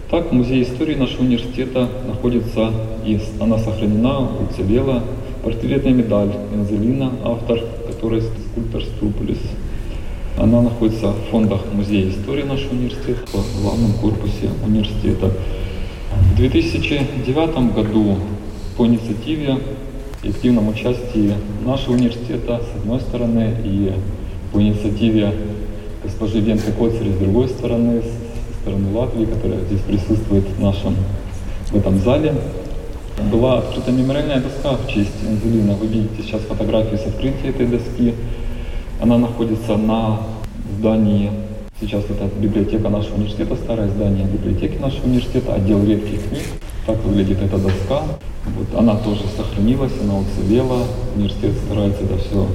Так, 0.09 0.31
в 0.31 0.31
Музее 0.31 0.63
истории 0.63 0.95
нашего 0.95 1.23
университета 1.23 1.89
находится, 2.07 2.71
и 3.05 3.19
она 3.41 3.57
сохранена, 3.57 4.21
уцелела, 4.39 5.03
портретная 5.43 5.91
медаль 5.91 6.31
Энзелина, 6.55 7.11
автор 7.25 7.59
которой 7.85 8.21
скульптор 8.21 8.83
Струполис. 8.83 9.39
Она 10.37 10.61
находится 10.61 11.07
в 11.07 11.29
фондах 11.29 11.59
Музея 11.73 12.09
истории 12.09 12.43
нашего 12.43 12.71
университета, 12.71 13.19
в 13.33 13.61
главном 13.61 13.91
корпусе 13.95 14.49
университета. 14.65 15.29
В 16.13 16.37
2009 16.37 17.73
году 17.75 18.15
по 18.77 18.85
инициативе 18.85 19.57
и 20.23 20.29
активном 20.29 20.69
участии 20.69 21.33
нашего 21.65 21.95
университета, 21.95 22.61
с 22.61 22.81
одной 22.81 23.01
стороны, 23.01 23.57
и 23.65 23.91
по 24.53 24.61
инициативе 24.61 25.33
госпожи 26.01 26.39
Венты 26.39 26.71
Коцери, 26.71 27.11
с 27.11 27.17
другой 27.17 27.49
стороны, 27.49 28.01
стороны 28.67 28.93
Латвии, 28.93 29.25
которая 29.25 29.61
здесь 29.61 29.79
присутствует 29.79 30.43
в 30.43 30.61
нашем 30.61 30.95
в 31.71 31.75
этом 31.75 31.99
зале. 31.99 32.35
Была 33.31 33.59
открыта 33.59 33.91
мемориальная 33.91 34.41
доска 34.41 34.71
в 34.75 34.87
честь 34.89 35.13
Энзелина. 35.25 35.73
Вы 35.73 35.87
видите 35.87 36.21
сейчас 36.21 36.41
фотографии 36.41 36.97
с 36.97 37.07
открытия 37.07 37.49
этой 37.49 37.65
доски. 37.65 38.13
Она 39.01 39.17
находится 39.17 39.77
на 39.77 40.19
здании, 40.77 41.31
сейчас 41.79 42.03
это 42.05 42.29
библиотека 42.39 42.89
нашего 42.89 43.15
университета, 43.15 43.55
старое 43.55 43.87
здание 43.87 44.25
библиотеки 44.25 44.77
нашего 44.81 45.05
университета, 45.05 45.53
отдел 45.53 45.83
редких 45.85 46.27
книг. 46.27 46.43
Так 46.85 47.03
выглядит 47.03 47.41
эта 47.41 47.57
доска. 47.57 48.01
Вот 48.45 48.79
она 48.79 48.95
тоже 48.97 49.21
сохранилась, 49.35 49.93
она 50.01 50.15
уцелела. 50.19 50.83
Университет 51.15 51.53
старается 51.65 52.03
это 52.03 52.17
все 52.17 52.47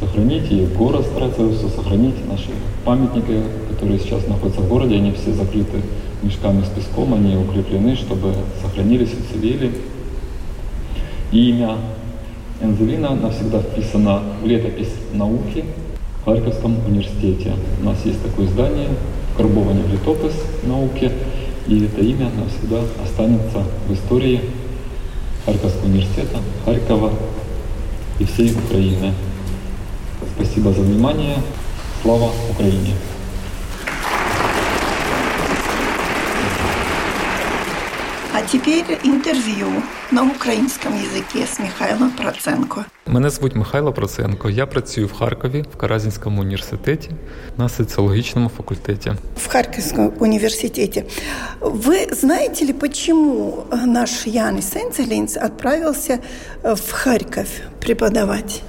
сохранить, 0.00 0.50
и 0.50 0.66
город 0.76 1.06
старается 1.06 1.42
это 1.42 1.54
все 1.54 1.68
сохранить. 1.68 2.14
Наши 2.28 2.50
памятники, 2.84 3.42
которые 3.80 3.98
сейчас 3.98 4.26
находятся 4.28 4.60
в 4.60 4.68
городе, 4.68 4.96
они 4.96 5.10
все 5.12 5.32
закрыты 5.32 5.80
мешками 6.22 6.62
с 6.62 6.68
песком, 6.68 7.14
они 7.14 7.34
укреплены, 7.34 7.96
чтобы 7.96 8.34
сохранились, 8.62 9.08
уцелели. 9.14 9.72
И 11.32 11.48
имя 11.48 11.76
Энзелина 12.60 13.14
навсегда 13.14 13.60
вписано 13.60 14.20
в 14.42 14.46
летопись 14.46 14.92
науки 15.14 15.64
в 16.20 16.24
Харьковском 16.26 16.76
университете. 16.86 17.54
У 17.80 17.86
нас 17.86 17.96
есть 18.04 18.22
такое 18.22 18.48
здание, 18.48 18.88
карбование 19.38 19.82
в 19.84 19.92
летопись 19.92 20.36
науки. 20.62 21.10
и 21.66 21.84
это 21.84 22.02
имя 22.02 22.30
навсегда 22.36 22.82
останется 23.02 23.64
в 23.88 23.94
истории 23.94 24.42
Харьковского 25.46 25.86
университета, 25.86 26.38
Харькова 26.66 27.12
и 28.18 28.24
всей 28.24 28.52
Украины. 28.52 29.14
Спасибо 30.36 30.70
за 30.72 30.82
внимание. 30.82 31.36
Слава 32.02 32.30
Украине! 32.50 33.09
Теперь 38.52 38.98
интервью 39.04 39.66
на 40.10 40.22
українському 40.22 40.96
язикі 40.96 41.46
з 41.46 41.60
Михайлом 41.60 42.10
Проценко. 42.10 42.84
Мене 43.06 43.30
звуть 43.30 43.56
Михайло 43.56 43.92
Проценко. 43.92 44.50
Я 44.50 44.66
працюю 44.66 45.06
в 45.06 45.12
Харкові 45.12 45.64
в 45.74 45.76
Каразінському 45.76 46.40
університеті 46.40 47.10
на 47.58 47.68
соціологічному 47.68 48.48
факультеті. 48.48 49.12
В 49.36 49.48
Харьковском 49.48 50.12
университете. 50.18 51.04
Вы 51.60 52.14
знаете 52.14 52.66
ли, 52.66 52.72
почему 52.72 53.64
наш 53.86 54.26
Янис 54.26 54.76
Энцелинц 54.76 55.36
отправился 55.36 56.18
в 56.62 56.92
Харьков 56.92 57.46
преподавать? 57.78 58.62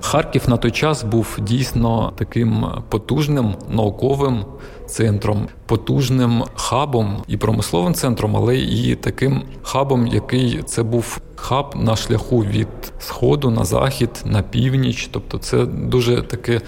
Харків 0.00 0.48
на 0.48 0.56
той 0.56 0.70
час 0.70 1.04
був 1.04 1.36
дійсно 1.38 2.12
таким 2.18 2.66
потужним 2.88 3.54
науковим 3.68 4.44
центром, 4.86 5.48
потужним 5.66 6.44
хабом 6.54 7.22
і 7.28 7.36
промисловим 7.36 7.94
центром, 7.94 8.36
але 8.36 8.58
і 8.58 8.94
таким 8.94 9.42
хабом, 9.62 10.06
який 10.06 10.62
це 10.62 10.82
був 10.82 11.20
хаб 11.36 11.74
на 11.76 11.96
шляху 11.96 12.38
від 12.44 12.68
сходу 12.98 13.50
на 13.50 13.64
захід, 13.64 14.10
на 14.24 14.42
північ. 14.42 15.08
Тобто, 15.12 15.38
це 15.38 15.66
дуже 15.66 16.22
таке. 16.22 16.60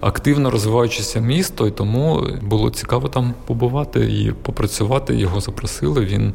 Активно 0.00 0.50
розвиваючеся 0.50 1.20
місто, 1.20 1.66
і 1.66 1.70
тому 1.70 2.26
було 2.42 2.70
цікаво 2.70 3.08
там 3.08 3.34
побувати 3.46 4.00
і 4.00 4.32
попрацювати. 4.32 5.16
Його 5.16 5.40
запросили. 5.40 6.04
Він, 6.04 6.32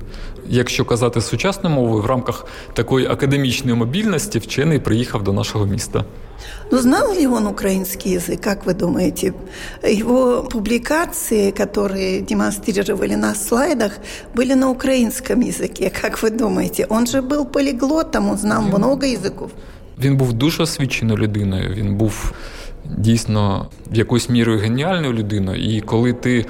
якщо 0.50 0.85
казати 0.85 1.20
сучасною 1.20 1.74
мовою, 1.74 2.02
в 2.02 2.07
рамках 2.07 2.46
такої 2.72 3.07
академічної 3.07 3.76
мобільності 3.76 4.38
вчений 4.38 4.79
приїхав 4.79 5.22
до 5.22 5.33
нашого 5.33 5.66
міста. 5.66 6.05
Ну, 6.72 6.79
знал 6.79 7.14
ли 7.14 7.26
он 7.26 7.46
украинский 7.46 8.12
язык, 8.18 8.40
как 8.40 8.66
вы 8.66 8.74
думаете? 8.74 9.33
Его 9.83 10.42
публикации, 10.42 11.50
которые 11.50 12.20
демонстрировали 12.20 13.16
на 13.16 13.35
слайдах, 13.35 13.92
были 14.35 14.55
на 14.55 14.70
украинском 14.70 15.40
языке, 15.40 15.90
как 16.02 16.22
вы 16.22 16.31
думаете? 16.31 16.87
Он 16.88 17.07
же 17.07 17.22
был 17.22 17.44
полиглотом, 17.46 18.31
он 18.31 18.38
знал 18.38 18.62
много 18.62 19.07
языков. 19.07 19.50
Він 19.98 20.16
був 20.16 20.33
дуже 20.33 20.62
освіченою 20.62 21.18
людиною. 21.18 21.74
Він 21.74 21.94
був 21.94 22.33
дійсно 22.98 23.66
якоюсь 23.92 24.29
мірою 24.29 24.59
геніальною 24.59 25.12
людиною. 25.12 25.62
І 25.62 25.81
коли 25.81 26.12
ти 26.12 26.46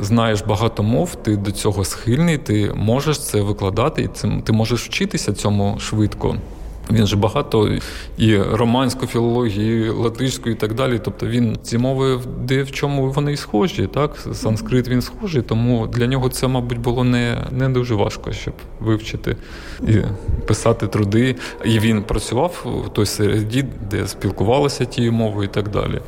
знаєш 0.00 0.42
багато 0.42 0.82
мов, 0.82 1.14
ти 1.14 1.36
до 1.36 1.50
цього 1.50 1.84
схильний, 1.84 2.38
ти 2.38 2.72
можеш 2.74 3.18
це 3.18 3.40
викладати, 3.40 4.02
і 4.02 4.08
цим 4.08 4.42
ти 4.42 4.52
можеш 4.52 4.84
вчитися 4.84 5.32
цьому 5.32 5.76
швидко. 5.80 6.36
Він 6.90 7.06
же 7.06 7.16
багато 7.16 7.78
і 8.18 8.36
романську 8.36 9.06
філологію, 9.06 9.86
і 9.86 9.88
латишську, 9.88 10.50
і 10.50 10.54
так 10.54 10.74
далі. 10.74 11.00
Тобто 11.04 11.26
він 11.26 11.56
ці 11.62 11.78
мови, 11.78 12.20
де 12.40 12.62
в 12.62 12.72
чому 12.72 13.10
вони 13.10 13.32
і 13.32 13.36
схожі, 13.36 13.86
так 13.86 14.16
санскрит 14.32 14.88
він 14.88 15.02
схожий, 15.02 15.42
тому 15.42 15.86
для 15.86 16.06
нього 16.06 16.28
це, 16.28 16.48
мабуть, 16.48 16.78
було 16.78 17.04
не 17.04 17.46
не 17.50 17.68
дуже 17.68 17.94
важко, 17.94 18.32
щоб 18.32 18.54
вивчити 18.80 19.36
і 19.88 19.96
писати 20.46 20.86
труди. 20.86 21.36
І 21.64 21.78
він 21.78 22.02
працював 22.02 22.82
в 22.86 22.88
той 22.88 23.06
середі, 23.06 23.64
де 23.90 24.06
спілкувалися 24.08 24.84
тією 24.84 25.12
мовою, 25.12 25.48
і 25.48 25.54
так 25.54 25.70
далі. 25.70 26.00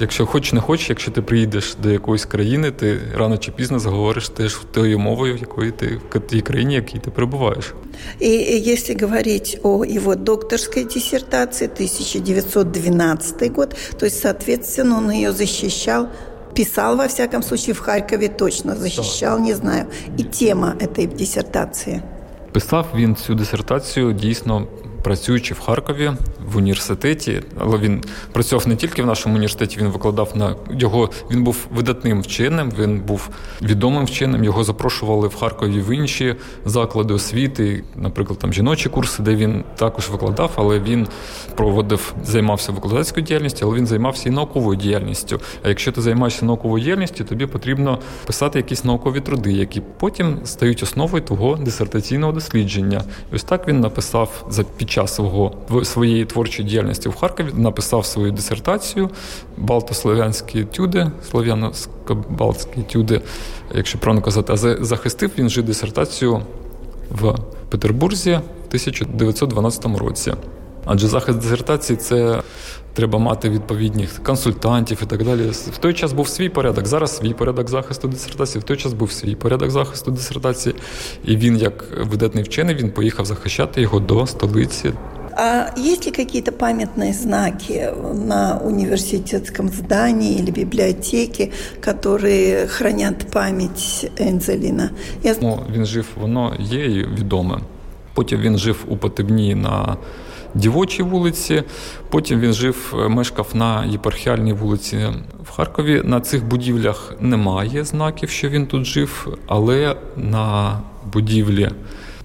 Якщо 0.00 0.26
хоч 0.26 0.52
не 0.52 0.60
хочеш, 0.60 0.88
якщо 0.88 1.10
ти 1.10 1.22
приїдеш 1.22 1.76
до 1.82 1.90
якоїсь 1.90 2.24
країни, 2.24 2.70
ти 2.70 3.00
рано 3.14 3.38
чи 3.38 3.52
пізно 3.52 3.78
заговориш 3.78 4.28
теж 4.28 4.60
тою 4.72 4.98
мовою, 4.98 5.36
якої 5.36 5.70
ти 5.70 6.00
в 6.14 6.20
тій 6.20 6.40
країні, 6.40 6.70
в 6.70 6.74
якій 6.74 6.98
ти 6.98 7.10
перебуваєш. 7.10 7.74
И 8.22 8.62
если 8.66 8.96
говорить 9.00 9.58
о 9.62 9.84
его 9.84 10.14
докторской 10.14 10.84
диссертации 10.84 11.66
1912 11.66 13.52
год, 13.52 13.76
то 13.98 14.06
есть, 14.06 14.20
соответственно, 14.20 14.98
он 14.98 15.10
ее 15.10 15.32
защищал 15.32 16.08
писал, 16.54 16.96
во 16.96 17.06
всяком 17.08 17.42
случае, 17.42 17.74
в 17.74 17.80
Харькове 17.80 18.28
точно 18.28 18.76
защищал, 18.76 19.38
не 19.38 19.54
знаю. 19.54 19.86
И 20.18 20.22
тема 20.22 20.76
этой 20.80 21.06
диссертации. 21.06 22.02
Писав 22.52 22.86
він 22.94 23.16
цю 23.16 23.34
дисертацію 23.34 24.12
дійсно 24.12 24.66
працюючи 25.02 25.54
в 25.54 25.60
Харкові 25.60 26.10
в 26.52 26.56
університеті, 26.56 27.42
але 27.58 27.78
він 27.78 28.04
працював 28.32 28.68
не 28.68 28.76
тільки 28.76 29.02
в 29.02 29.06
нашому 29.06 29.34
університеті, 29.34 29.78
він 29.78 29.88
викладав 29.88 30.32
на 30.34 30.56
його. 30.70 31.10
Він 31.30 31.44
був 31.44 31.66
видатним 31.74 32.22
вченим, 32.22 32.72
він 32.78 33.00
був 33.00 33.28
відомим 33.62 34.04
вченим. 34.04 34.44
Його 34.44 34.64
запрошували 34.64 35.28
в 35.28 35.36
Харкові 35.36 35.80
в 35.80 35.94
інші 35.94 36.34
заклади 36.64 37.14
освіти, 37.14 37.84
наприклад, 37.96 38.38
там 38.38 38.52
жіночі 38.52 38.88
курси, 38.88 39.22
де 39.22 39.34
він 39.34 39.64
також 39.76 40.08
викладав, 40.08 40.50
але 40.54 40.80
він 40.80 41.08
проводив, 41.54 42.14
займався 42.24 42.72
викладацькою 42.72 43.26
діяльністю, 43.26 43.66
але 43.66 43.76
він 43.76 43.86
займався 43.86 44.28
і 44.28 44.32
науковою 44.32 44.78
діяльністю. 44.78 45.40
А 45.62 45.68
якщо 45.68 45.92
ти 45.92 46.00
займаєшся 46.00 46.44
науковою 46.44 46.84
діяльністю, 46.84 47.24
тобі 47.24 47.46
потрібно 47.46 47.98
писати 48.26 48.58
якісь 48.58 48.84
наукові 48.84 49.20
труди, 49.20 49.52
які 49.52 49.82
потім 49.98 50.38
стають 50.44 50.82
основою 50.82 51.22
твого 51.22 51.56
дисертаційного 51.56 52.32
дослідження. 52.32 53.02
І 53.32 53.34
ось 53.34 53.44
так 53.44 53.68
він 53.68 53.80
написав 53.80 54.46
за 54.48 54.64
під 54.64 54.89
час 54.90 55.14
свого 55.14 55.52
своєї 55.84 56.24
творчої 56.24 56.68
діяльності 56.68 57.08
в 57.08 57.14
Харкові 57.14 57.48
написав 57.54 58.06
свою 58.06 58.32
дисертацію 58.32 59.10
Балтослов'янські 59.56 60.64
тюди, 60.64 61.10
слов'яно-балтські 61.32 62.82
тюди, 62.82 63.20
якщо 63.74 63.98
правильно 63.98 64.24
казати, 64.24 64.52
а 64.52 64.56
захистив 64.84 65.30
він 65.38 65.50
же 65.50 65.62
дисертацію 65.62 66.42
в 67.10 67.34
Петербурзі 67.68 68.30
в 68.30 68.66
1912 68.66 69.98
році. 69.98 70.34
Адже 70.84 71.08
захист 71.08 71.38
дисертації 71.38 71.96
це 71.96 72.42
треба 72.94 73.18
мати 73.18 73.50
відповідних 73.50 74.22
консультантів 74.22 74.98
і 75.02 75.06
так 75.06 75.24
далі. 75.24 75.42
В 75.50 75.78
той 75.78 75.94
час 75.94 76.12
був 76.12 76.28
свій 76.28 76.48
порядок, 76.48 76.86
зараз 76.86 77.16
свій 77.16 77.34
порядок 77.34 77.68
захисту 77.68 78.08
дисертації, 78.08 78.60
в 78.60 78.64
той 78.64 78.76
час 78.76 78.92
був 78.92 79.12
свій 79.12 79.34
порядок 79.34 79.70
захисту 79.70 80.10
дисертації. 80.10 80.74
І 81.24 81.36
він, 81.36 81.56
як 81.56 81.84
видатний 82.10 82.44
вчений, 82.44 82.74
він 82.74 82.90
поїхав 82.90 83.26
захищати 83.26 83.80
його 83.80 84.00
до 84.00 84.26
столиці. 84.26 84.92
А 85.36 85.70
есть 85.76 86.06
ли 86.06 86.12
какие-то 86.12 86.52
памятные 86.52 87.12
знаки 87.12 87.92
на 88.14 88.58
университетском 88.58 89.68
здании 89.68 90.38
или 90.38 90.50
библиотеке, 90.50 91.50
которые 91.80 92.66
хранят 92.66 93.30
память 93.30 94.10
Ензеліна? 94.18 94.90
Я... 95.22 95.34
Ну, 95.40 95.60
він 95.72 95.86
жив, 95.86 96.06
воно 96.20 96.56
є 96.58 96.84
і 96.84 97.06
відоме. 97.06 97.58
Потім 98.14 98.40
він 98.40 98.58
жив 98.58 98.84
у 98.88 98.96
Потебні 98.96 99.54
на 99.54 99.96
Дівочій 100.54 101.02
вулиці. 101.02 101.62
Потім 102.10 102.40
він 102.40 102.52
жив, 102.52 102.94
е, 102.98 103.08
мешкав 103.08 103.46
на 103.54 103.84
єпархіальній 103.84 104.52
вулиці 104.52 104.96
в 105.44 105.50
Харкові. 105.50 106.02
На 106.04 106.20
цих 106.20 106.44
будівлях 106.44 107.14
немає 107.20 107.84
знаків, 107.84 108.30
що 108.30 108.48
він 108.48 108.66
тут 108.66 108.84
жив, 108.84 109.38
але 109.46 109.96
на 110.16 110.78
будівлі 111.12 111.70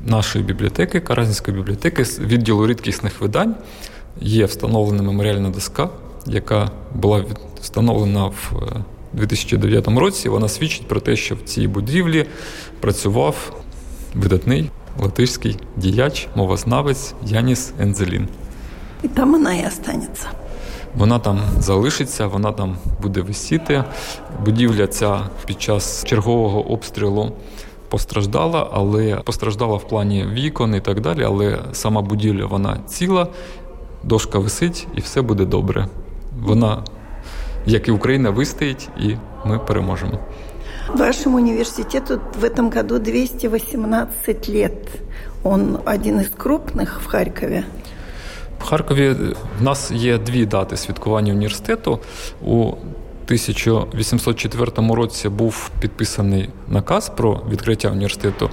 нашої 0.05 0.45
бібліотеки, 0.45 0.99
Каразінської 0.99 1.57
бібліотеки, 1.57 2.03
відділу 2.03 2.67
рідкісних 2.67 3.21
видань, 3.21 3.55
є 4.21 4.45
встановлена 4.45 5.03
меморіальна 5.03 5.49
доска, 5.49 5.89
яка 6.27 6.71
була 6.93 7.25
встановлена 7.61 8.25
в 8.25 8.51
2009 9.13 9.87
е, 9.87 9.99
році. 9.99 10.29
Вона 10.29 10.49
свідчить 10.49 10.87
про 10.87 10.99
те, 10.99 11.15
що 11.15 11.35
в 11.35 11.41
цій 11.41 11.67
будівлі 11.67 12.25
працював 12.79 13.63
видатний 14.15 14.69
латишський 15.01 15.59
діяч, 15.75 16.27
мовознавець 16.35 17.13
Яніс 17.25 17.73
Ензелін. 17.79 18.27
І 19.03 19.07
там 19.07 19.31
вона 19.31 19.53
і 19.53 19.67
останеться. 19.67 20.27
Вона 20.95 21.19
там 21.19 21.39
залишиться, 21.59 22.27
вона 22.27 22.51
там 22.51 22.77
буде 23.01 23.21
висіти. 23.21 23.83
Будівля 24.45 24.87
ця 24.87 25.19
під 25.45 25.61
час 25.61 26.03
чергового 26.05 26.71
обстрілу 26.71 27.31
постраждала, 27.89 28.69
але 28.73 29.15
постраждала 29.15 29.75
в 29.75 29.87
плані 29.87 30.25
вікон 30.33 30.75
і 30.75 30.79
так 30.79 31.01
далі. 31.01 31.23
Але 31.23 31.59
сама 31.71 32.01
будівля 32.01 32.45
вона 32.45 32.77
ціла, 32.87 33.27
дошка 34.03 34.39
висить 34.39 34.87
і 34.95 35.01
все 35.01 35.21
буде 35.21 35.45
добре. 35.45 35.87
Вона, 36.41 36.83
як 37.65 37.87
і 37.87 37.91
Україна, 37.91 38.29
вистоїть, 38.29 38.89
і 39.01 39.15
ми 39.45 39.59
переможемо. 39.59 40.19
Вашему 40.88 41.36
университету 41.36 42.20
в 42.40 42.44
этом 42.44 42.70
году 42.70 42.98
218 42.98 44.48
лет. 44.48 44.72
Он 45.42 45.78
один 45.84 46.20
из 46.20 46.28
крупных 46.28 47.00
в 47.00 47.06
Харькове. 47.06 47.64
В 48.60 48.62
Харкові 48.62 49.16
в 49.58 49.62
нас 49.62 49.90
є 49.90 50.18
дві 50.18 50.46
дати 50.46 50.76
святкування 50.76 51.32
університету. 51.32 51.98
У 52.42 52.72
1804 53.25 54.71
році 54.77 55.29
був 55.29 55.71
підписаний 55.79 56.49
наказ 56.67 57.11
про 57.17 57.41
відкриття 57.49 57.89
університету, 57.89 58.49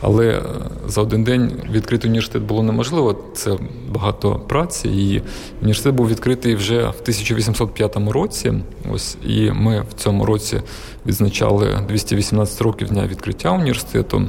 але 0.00 0.42
за 0.86 1.00
один 1.00 1.24
день 1.24 1.52
відкрити 1.70 2.08
університет 2.08 2.42
було 2.42 2.62
неможливо. 2.62 3.18
Це 3.34 3.56
багато 3.88 4.34
праці, 4.34 4.88
і 4.88 5.22
університет 5.60 5.94
був 5.94 6.08
відкритий 6.08 6.54
вже 6.54 6.76
в 6.76 6.98
1805 7.02 7.96
році. 7.96 8.52
Ось 8.92 9.16
і 9.26 9.50
ми 9.50 9.80
в 9.90 9.92
цьому 9.94 10.24
році 10.24 10.60
відзначали 11.06 11.78
218 11.88 12.62
років 12.62 12.88
дня 12.88 13.06
відкриття 13.06 13.50
університету. 13.50 14.22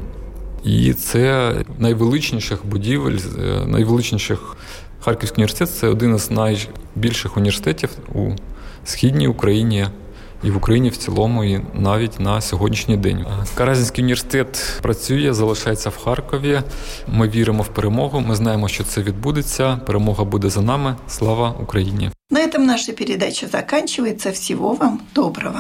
І 0.63 0.93
це 0.93 1.53
найвеличніших 1.79 2.65
будівель, 2.65 3.17
е, 3.39 3.65
найвеличніших 3.67 4.57
Харківський 4.99 5.43
університет 5.43 5.69
це 5.69 5.87
один 5.87 6.15
із 6.15 6.31
найбільших 6.31 7.37
університетів 7.37 7.89
у 8.15 8.31
східній 8.87 9.27
Україні. 9.27 9.87
І 10.43 10.51
в 10.51 10.57
Україні 10.57 10.89
в 10.89 10.97
цілому, 10.97 11.43
і 11.43 11.61
навіть 11.73 12.19
на 12.19 12.41
сьогоднішній 12.41 12.97
день 12.97 13.25
Каразінський 13.55 14.03
університет 14.03 14.79
працює, 14.81 15.33
залишається 15.33 15.89
в 15.89 15.97
Харкові. 15.97 16.61
Ми 17.07 17.29
віримо 17.29 17.63
в 17.63 17.67
перемогу. 17.67 18.19
Ми 18.19 18.35
знаємо, 18.35 18.67
що 18.67 18.83
це 18.83 19.01
відбудеться. 19.01 19.79
Перемога 19.85 20.23
буде 20.23 20.49
за 20.49 20.61
нами. 20.61 20.95
Слава 21.07 21.55
Україні! 21.63 22.11
На 22.29 22.39
этом 22.39 22.59
наша 22.65 22.91
передача 22.93 23.47
заканчивается. 23.47 24.31
Всего 24.31 24.73
вам 24.73 24.99
доброго. 25.15 25.59